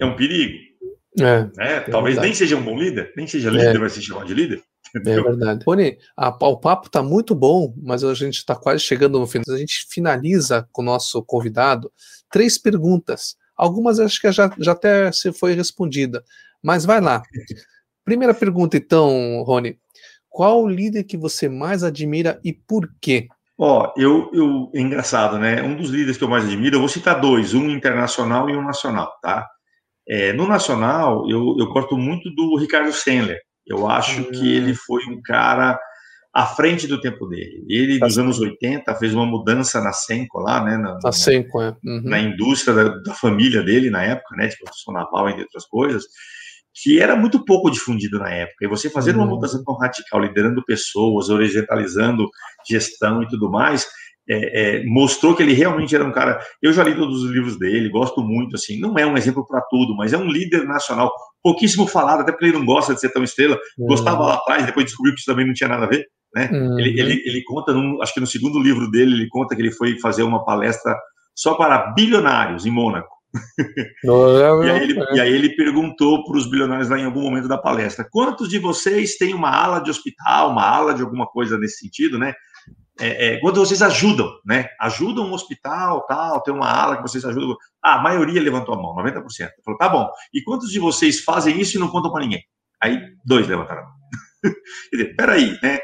[0.00, 0.54] é um perigo?
[1.20, 1.50] É.
[1.58, 3.78] é Talvez nem seja um bom líder, nem seja líder, é.
[3.78, 4.62] vai se chamar de líder.
[4.96, 5.20] Entendeu?
[5.20, 5.64] É verdade.
[5.66, 9.44] Rony, a, o papo está muito bom, mas a gente está quase chegando no final.
[9.54, 11.90] A gente finaliza com o nosso convidado
[12.30, 13.36] três perguntas.
[13.56, 16.24] Algumas acho que já, já até se foi respondida,
[16.62, 17.22] mas vai lá.
[18.04, 19.78] Primeira pergunta, então, Rony.
[20.28, 23.28] Qual o líder que você mais admira e por quê?
[23.58, 25.62] Ó, oh, eu, eu, é engraçado, né?
[25.62, 28.62] Um dos líderes que eu mais admiro, eu vou citar dois, um internacional e um
[28.62, 29.46] nacional, tá?
[30.08, 33.38] É, no nacional, eu, eu gosto muito do Ricardo Sandler.
[33.66, 34.30] Eu acho hum.
[34.32, 35.78] que ele foi um cara
[36.34, 37.64] à frente do tempo dele.
[37.68, 40.78] Ele, nos anos 80, fez uma mudança na Senco lá, né?
[40.78, 41.76] Na, na Senco, é.
[41.84, 42.02] Uhum.
[42.04, 44.48] Na indústria da, da, família dele na época, né?
[44.48, 46.04] De produção naval, entre outras coisas
[46.74, 48.64] que era muito pouco difundido na época.
[48.64, 49.30] E você fazer uma uhum.
[49.30, 52.28] mudança tão radical, liderando pessoas, horizontalizando
[52.68, 53.86] gestão e tudo mais,
[54.28, 56.40] é, é, mostrou que ele realmente era um cara.
[56.62, 58.56] Eu já li todos os livros dele, gosto muito.
[58.56, 61.12] Assim, não é um exemplo para tudo, mas é um líder nacional,
[61.42, 63.58] pouquíssimo falado, até porque ele não gosta de ser tão estrela.
[63.78, 63.86] Uhum.
[63.88, 66.06] Gostava lá atrás, depois descobriu que isso também não tinha nada a ver.
[66.34, 66.48] Né?
[66.50, 66.78] Uhum.
[66.78, 69.72] Ele, ele, ele conta, num, acho que no segundo livro dele, ele conta que ele
[69.72, 70.96] foi fazer uma palestra
[71.34, 73.21] só para bilionários em Mônaco
[74.04, 77.56] e, aí ele, e, aí ele, perguntou para os bilionários lá em algum momento da
[77.56, 81.78] palestra: quantos de vocês têm uma ala de hospital, uma ala de alguma coisa nesse
[81.78, 82.34] sentido, né?
[83.00, 84.68] É, é, quando vocês ajudam, né?
[84.80, 87.56] Ajudam um hospital, tal, tem uma ala que vocês ajudam.
[87.82, 89.24] Ah, a maioria levantou a mão, 90%.
[89.64, 90.08] Falou, tá bom.
[90.32, 92.44] E quantos de vocês fazem isso e não contam para ninguém?
[92.80, 93.94] Aí, dois levantaram a mão.
[94.90, 95.80] Quer dizer, peraí, né?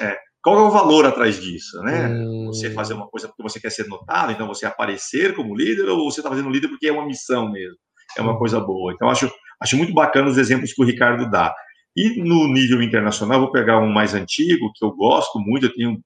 [0.00, 2.08] É, qual é o valor atrás disso, né?
[2.08, 2.46] Hum.
[2.46, 6.10] Você fazer uma coisa porque você quer ser notado, então você aparecer como líder, ou
[6.10, 7.76] você está fazendo líder porque é uma missão mesmo,
[8.16, 8.92] é uma coisa boa.
[8.92, 9.30] Então, acho,
[9.60, 11.54] acho muito bacana os exemplos que o Ricardo dá.
[11.96, 16.00] E no nível internacional, vou pegar um mais antigo, que eu gosto muito, eu tenho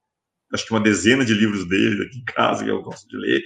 [0.53, 3.43] acho que uma dezena de livros dele aqui em casa, que eu gosto de ler,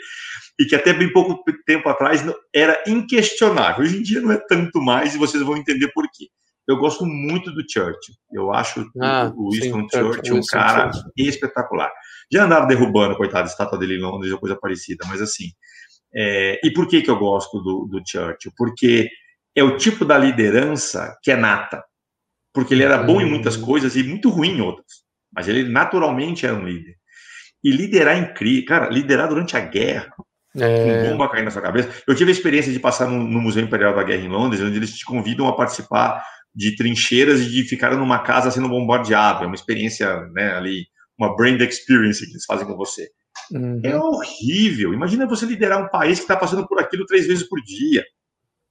[0.58, 2.22] e que até bem pouco tempo atrás
[2.54, 3.82] era inquestionável.
[3.82, 6.26] Hoje em dia não é tanto mais, e vocês vão entender por quê
[6.68, 8.14] eu gosto muito do Churchill.
[8.30, 11.12] Eu acho ah, o Winston sim, Churchill um cara Churchill.
[11.16, 11.90] espetacular.
[12.30, 15.46] Já andaram derrubando, coitado, a estátua dele em Londres ou coisa parecida, mas assim.
[16.14, 18.52] É, e por que, que eu gosto do, do Churchill?
[18.54, 19.08] Porque
[19.56, 21.82] é o tipo da liderança que é nata.
[22.52, 23.64] Porque ele era bom em muitas hum.
[23.64, 25.04] coisas e muito ruim em outras.
[25.32, 26.96] Mas ele naturalmente era um líder.
[27.64, 30.12] E liderar em crise, cara, liderar durante a guerra,
[30.54, 31.02] é...
[31.02, 32.02] com bomba caindo na sua cabeça.
[32.06, 34.76] Eu tive a experiência de passar no, no Museu Imperial da Guerra em Londres, onde
[34.76, 36.22] eles te convidam a participar
[36.54, 39.44] de trincheiras e de ficar numa casa sendo bombardeado.
[39.44, 40.86] É uma experiência, né, ali,
[41.18, 43.08] uma brand experience que eles fazem com você.
[43.52, 43.80] Uhum.
[43.84, 44.92] É horrível.
[44.92, 48.04] Imagina você liderar um país que está passando por aquilo três vezes por dia.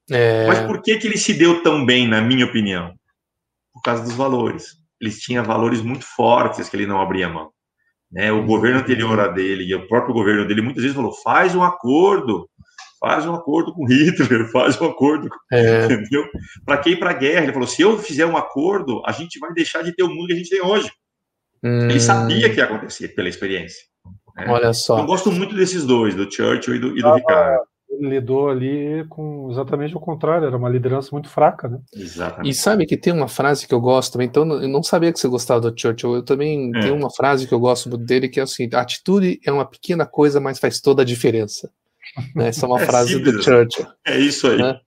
[0.10, 0.48] É...
[0.48, 2.94] Mas por que, que ele se deu tão bem, na minha opinião?
[3.74, 4.78] Por causa dos valores.
[5.00, 7.52] Eles tinham valores muito fortes que ele não abria mão.
[8.12, 8.32] Né?
[8.32, 8.48] O uhum.
[8.48, 12.50] governo anterior a dele e o próprio governo dele muitas vezes falou: faz um acordo
[13.00, 15.86] faz um acordo com Hitler, faz um acordo, com, é.
[15.86, 16.26] entendeu?
[16.66, 17.44] Para quem ir para a guerra?
[17.44, 20.28] Ele falou: se eu fizer um acordo, a gente vai deixar de ter o mundo
[20.28, 20.92] que a gente tem hoje.
[21.64, 21.90] Hum.
[21.90, 23.84] Ele sabia que ia acontecer pela experiência.
[24.36, 24.46] Né?
[24.48, 25.00] Olha só.
[25.00, 27.62] Eu gosto muito desses dois, do Churchill e do, e do ah, Ricardo.
[27.90, 31.80] Ele lidou ali com exatamente o contrário, era uma liderança muito fraca, né?
[31.96, 32.50] Exatamente.
[32.50, 35.20] E sabe que tem uma frase que eu gosto também, então eu não sabia que
[35.20, 36.82] você gostava do Churchill, eu também é.
[36.82, 40.06] tenho uma frase que eu gosto dele que é assim: a atitude é uma pequena
[40.06, 41.72] coisa, mas faz toda a diferença.
[42.36, 42.50] Né?
[42.50, 43.36] Essa é uma é frase simples.
[43.36, 43.88] do Churchill.
[44.06, 44.58] É isso aí.
[44.58, 44.80] Né?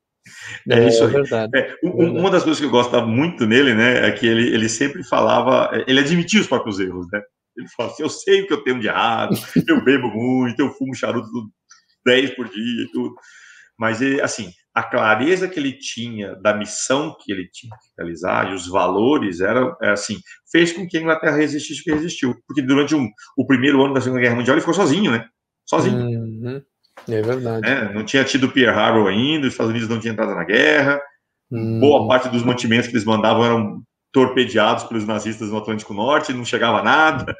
[0.69, 1.11] É, é, isso aí.
[1.11, 1.79] Verdade, é, verdade.
[1.83, 5.71] Uma das coisas que eu gostava muito nele, né, é que ele, ele sempre falava,
[5.77, 7.21] é, ele admitia os próprios erros, né?
[7.57, 10.71] Ele falava assim, eu sei o que eu tenho de errado, eu bebo muito, eu
[10.73, 11.29] fumo charuto
[12.05, 13.15] 10 por dia e tudo.
[13.79, 18.51] Mas, ele, assim, a clareza que ele tinha da missão que ele tinha que realizar
[18.51, 20.19] e os valores, era, era assim,
[20.51, 22.35] fez com que a Inglaterra resistisse o que resistiu.
[22.47, 25.27] Porque durante um, o primeiro ano da Segunda Guerra Mundial ele ficou sozinho, né?
[25.67, 25.97] Sozinho.
[25.97, 26.63] Uhum.
[27.09, 27.63] É verdade.
[27.63, 27.93] Né?
[27.95, 31.01] Não tinha tido Pearl Harbor ainda, os Estados Unidos não tinham entrado na guerra.
[31.51, 31.81] Hum.
[31.81, 33.83] Boa parte dos mantimentos que eles mandavam eram
[34.13, 37.35] torpedeados pelos nazistas no Atlântico Norte, não chegava nada.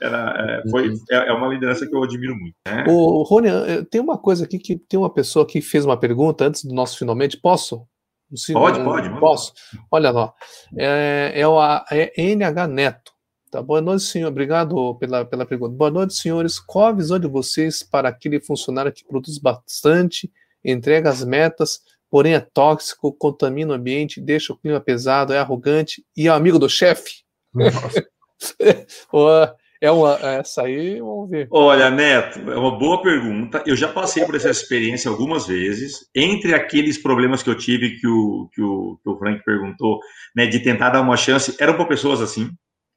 [0.00, 0.96] Era, é, foi, uhum.
[1.10, 2.54] é, é, uma liderança que eu admiro muito.
[2.66, 2.84] Né?
[2.88, 3.48] O Rony,
[3.90, 6.98] tem uma coisa aqui que tem uma pessoa que fez uma pergunta antes do nosso
[6.98, 7.36] finalmente.
[7.36, 7.86] Posso?
[8.34, 9.20] Se, pode, pode.
[9.20, 9.52] Posso?
[9.90, 10.32] Olha lá.
[10.76, 13.12] É, é o é NH Neto.
[13.50, 14.28] Tá, boa noite, senhor.
[14.28, 15.74] Obrigado pela, pela pergunta.
[15.74, 16.60] Boa noite, senhores.
[16.60, 20.30] Qual a visão de vocês para aquele funcionário que produz bastante,
[20.64, 26.04] entrega as metas, porém é tóxico, contamina o ambiente, deixa o clima pesado, é arrogante
[26.16, 27.24] e é amigo do chefe?
[29.82, 31.48] é uma, essa aí, vamos ver.
[31.50, 33.64] Olha, Neto, é uma boa pergunta.
[33.66, 36.08] Eu já passei por essa experiência algumas vezes.
[36.14, 39.98] Entre aqueles problemas que eu tive que o, que o, que o Frank perguntou,
[40.36, 42.48] né, de tentar dar uma chance, eram para pessoas assim,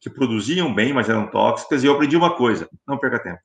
[0.04, 3.40] que produziam bem, mas eram tóxicas, e eu aprendi uma coisa: não perca tempo.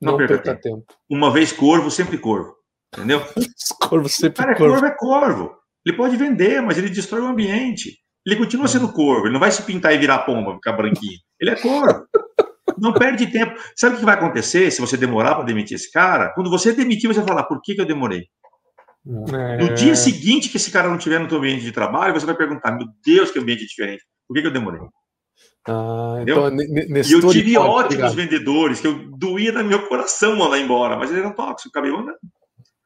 [0.00, 0.76] Não, não perca, perca tempo.
[0.78, 1.00] tempo.
[1.10, 2.54] Uma vez corvo, sempre corvo.
[2.94, 3.20] Entendeu?
[3.88, 4.72] corvo sempre Cara, é corvo.
[4.72, 5.56] corvo é corvo.
[5.84, 7.98] Ele pode vender, mas ele destrói o ambiente.
[8.24, 11.18] Ele continua sendo corvo, ele não vai se pintar e virar pomba, ficar branquinho.
[11.38, 12.06] Ele é corvo.
[12.76, 13.54] Não perde tempo.
[13.76, 16.32] Sabe o que vai acontecer se você demorar para demitir esse cara?
[16.34, 18.26] Quando você demitir, você vai falar, por que, que eu demorei?
[19.06, 19.58] É...
[19.58, 22.34] No dia seguinte que esse cara não estiver no seu ambiente de trabalho, você vai
[22.34, 24.02] perguntar, meu Deus, que ambiente diferente.
[24.26, 24.80] Por que, que eu demorei?
[25.66, 30.96] Ah, então, e eu tive ótimos vendedores, que eu doía no meu coração mandar embora,
[30.96, 32.18] mas eles eram tóxicos, acabei mandando.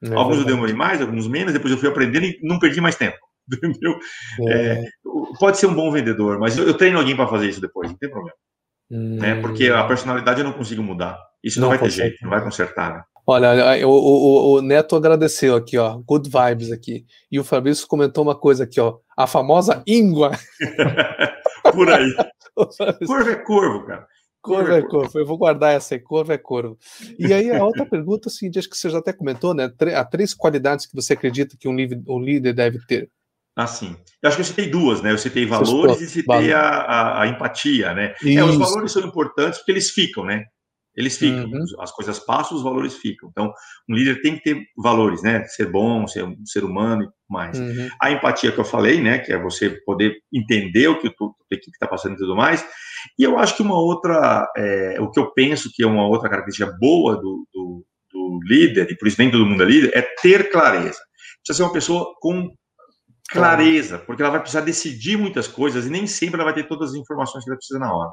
[0.03, 2.95] É alguns eu demorei mais, alguns menos, depois eu fui aprendendo e não perdi mais
[2.95, 3.18] tempo.
[3.53, 3.99] Entendeu?
[4.47, 4.53] É.
[4.53, 4.85] É,
[5.41, 7.99] pode ser um bom vendedor, mas eu, eu treino alguém para fazer isso depois, não
[7.99, 8.37] tem problema.
[8.91, 9.16] Hum.
[9.16, 9.41] Né?
[9.41, 11.18] Porque a personalidade eu não consigo mudar.
[11.43, 12.95] Isso não, não vai ter jeito, não vai consertar.
[12.95, 13.03] Né?
[13.26, 17.05] Olha, o, o, o, Neto agradeceu aqui, ó, good vibes aqui.
[17.31, 20.30] E o Fabrício comentou uma coisa aqui, ó, a famosa íngua.
[21.74, 22.14] Por aí.
[23.06, 24.06] Corvo é corvo, cara.
[24.42, 25.18] Corvo é corvo.
[25.18, 26.76] Eu vou guardar essa aí, corvo é corvo.
[27.16, 29.70] E aí a outra pergunta, assim, acho que você já até comentou, né?
[29.94, 33.08] Há três qualidades que você acredita que um líder, um líder deve ter.
[33.54, 33.96] Ah, sim.
[34.20, 35.12] Eu acho que eu citei duas, né?
[35.12, 38.14] Eu citei valores e citei a, a, a, empatia, né?
[38.24, 40.44] É, os valores são importantes porque eles ficam, né?
[40.96, 41.64] Eles ficam, uhum.
[41.78, 43.28] as coisas passam, os valores ficam.
[43.30, 43.52] Então,
[43.88, 45.44] um líder tem que ter valores, né?
[45.44, 47.59] Ser bom, ser um ser humano mais.
[47.59, 47.89] Uhum.
[48.01, 49.18] A empatia que eu falei, né?
[49.18, 52.64] Que é você poder entender o que a equipe está passando e tudo mais.
[53.18, 56.29] E eu acho que uma outra, é, o que eu penso que é uma outra
[56.29, 60.03] característica boa do, do, do líder, e por isso nem todo mundo é líder, é
[60.22, 61.01] ter clareza.
[61.45, 62.51] Precisa ser uma pessoa com
[63.31, 66.91] clareza, porque ela vai precisar decidir muitas coisas e nem sempre ela vai ter todas
[66.91, 68.11] as informações que ela precisa na hora.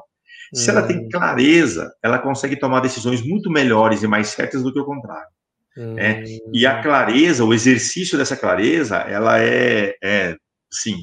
[0.54, 1.08] Se ela tem hum.
[1.10, 5.26] clareza, ela consegue tomar decisões muito melhores e mais certas do que o contrário.
[5.76, 6.24] Né?
[6.52, 6.82] E a hum.
[6.82, 10.36] clareza, o exercício dessa clareza, ela é, é
[10.72, 10.96] sim,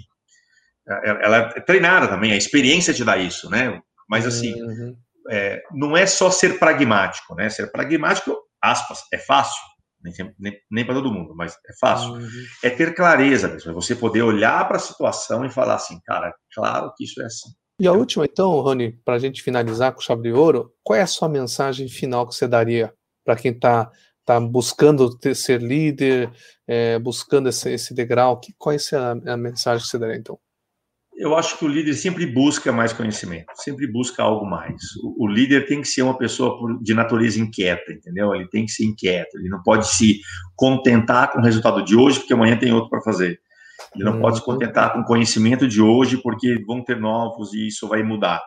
[0.88, 3.80] é, ela é treinada também, a experiência te dá isso, né?
[4.10, 4.96] Mas assim, uhum.
[5.30, 7.50] é, não é só ser pragmático, né?
[7.50, 9.62] Ser pragmático, aspas, é fácil,
[10.04, 12.14] nem, nem, nem para todo mundo, mas é fácil.
[12.14, 12.30] Uhum.
[12.64, 16.34] É ter clareza mesmo, é você poder olhar para a situação e falar assim, cara,
[16.54, 17.50] claro que isso é assim.
[17.80, 21.02] E a última, então, Rony, para a gente finalizar com chave de ouro, qual é
[21.02, 22.94] a sua mensagem final que você daria
[23.26, 23.90] para quem está
[24.26, 26.32] tá buscando ter, ser líder,
[26.68, 28.40] é, buscando esse, esse degrau?
[28.40, 30.38] Que, qual é a, a mensagem que você daria, então?
[31.16, 34.82] Eu acho que o líder sempre busca mais conhecimento, sempre busca algo mais.
[35.04, 38.34] O, o líder tem que ser uma pessoa de natureza inquieta, entendeu?
[38.34, 40.20] Ele tem que ser inquieto, ele não pode se
[40.56, 43.40] contentar com o resultado de hoje, porque amanhã tem outro para fazer.
[43.96, 44.54] Ele não pode se uhum.
[44.54, 48.42] contentar com o conhecimento de hoje, porque vão ter novos e isso vai mudar.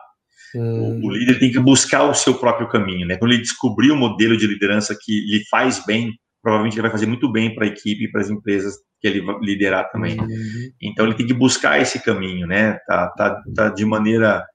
[0.55, 1.01] Hum.
[1.03, 3.17] O, o, líder tem que buscar o seu próprio caminho, né?
[3.17, 7.05] Quando ele descobrir o modelo de liderança que lhe faz bem, provavelmente ele vai fazer
[7.05, 10.19] muito bem para a equipe e para as empresas que ele vai liderar também.
[10.19, 10.71] Uhum.
[10.81, 12.79] Então ele tem que buscar esse caminho, né?
[12.87, 14.45] Tá, tá, tá de maneira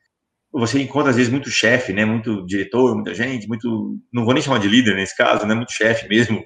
[0.52, 4.42] você encontra às vezes muito chefe, né, muito diretor, muita gente, muito, não vou nem
[4.42, 6.44] chamar de líder nesse caso, né, muito chefe mesmo,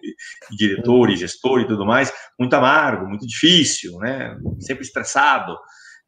[0.57, 5.57] diretor e gestor e tudo mais, muito amargo, muito difícil, né, sempre estressado.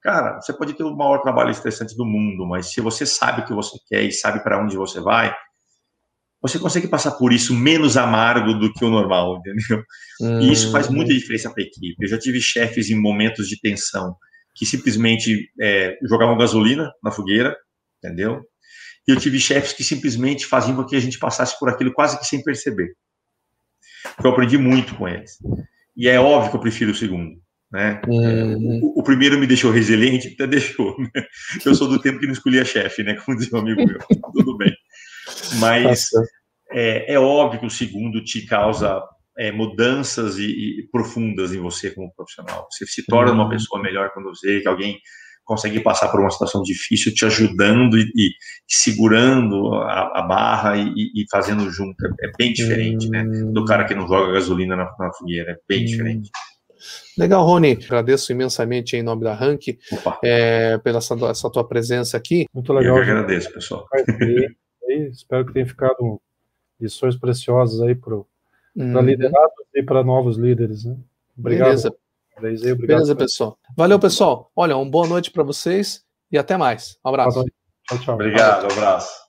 [0.03, 3.44] Cara, você pode ter o maior trabalho estressante do mundo, mas se você sabe o
[3.44, 5.34] que você quer e sabe para onde você vai,
[6.40, 9.82] você consegue passar por isso menos amargo do que o normal, entendeu?
[10.20, 10.40] Hum.
[10.40, 11.96] E isso faz muita diferença para a equipe.
[12.01, 14.16] Eu já tive chefes em momentos de tensão
[14.55, 17.57] que simplesmente é, jogavam gasolina na fogueira,
[18.03, 18.40] entendeu?
[19.07, 22.18] E eu tive chefes que simplesmente faziam com que a gente passasse por aquilo quase
[22.18, 22.92] que sem perceber.
[24.22, 25.38] Eu aprendi muito com eles.
[25.96, 27.40] E é óbvio que eu prefiro o segundo.
[27.71, 28.01] Né?
[28.09, 28.81] Uhum.
[28.83, 30.99] O, o, primeiro me deixou resiliente, até deixou.
[30.99, 31.25] Né?
[31.64, 33.14] Eu sou do tempo que não escolhia chefe, né?
[33.14, 33.99] Como dizia um amigo meu.
[34.33, 34.73] Tudo bem.
[35.59, 36.09] Mas
[36.73, 39.03] é, é, óbvio que o segundo te causa
[39.39, 42.66] é, mudanças e, e, profundas em você como profissional.
[42.71, 43.41] Você se torna uhum.
[43.41, 44.99] uma pessoa melhor quando você que alguém
[45.45, 48.31] consegue passar por uma situação difícil, te ajudando e, e
[48.66, 51.97] segurando a, a barra e, e, fazendo junto.
[52.05, 53.25] É, é bem diferente, né?
[53.25, 55.53] Do cara que não joga gasolina na, na fogueira.
[55.53, 55.87] É bem hum.
[55.87, 56.31] diferente.
[57.16, 57.79] Legal, Rony.
[57.85, 59.79] Agradeço imensamente em nome da Rank
[60.22, 62.47] é, pela essa, essa, tua presença aqui.
[62.53, 62.97] Muito legal.
[62.97, 63.87] Eu que agradeço, pessoal.
[65.11, 66.20] espero que tenha ficado
[66.81, 69.01] lições preciosas aí para uhum.
[69.01, 70.85] liderados e para novos líderes.
[70.85, 70.97] Né?
[71.37, 71.68] Obrigado.
[71.68, 71.97] Beleza.
[72.37, 72.87] Obrigado.
[72.87, 73.59] Beleza, pessoal.
[73.76, 74.51] Valeu, pessoal.
[74.55, 76.99] Olha, uma boa noite para vocês e até mais.
[77.05, 77.45] Um abraço.
[77.89, 78.14] Tchau, tchau.
[78.14, 79.28] Obrigado, um abraço.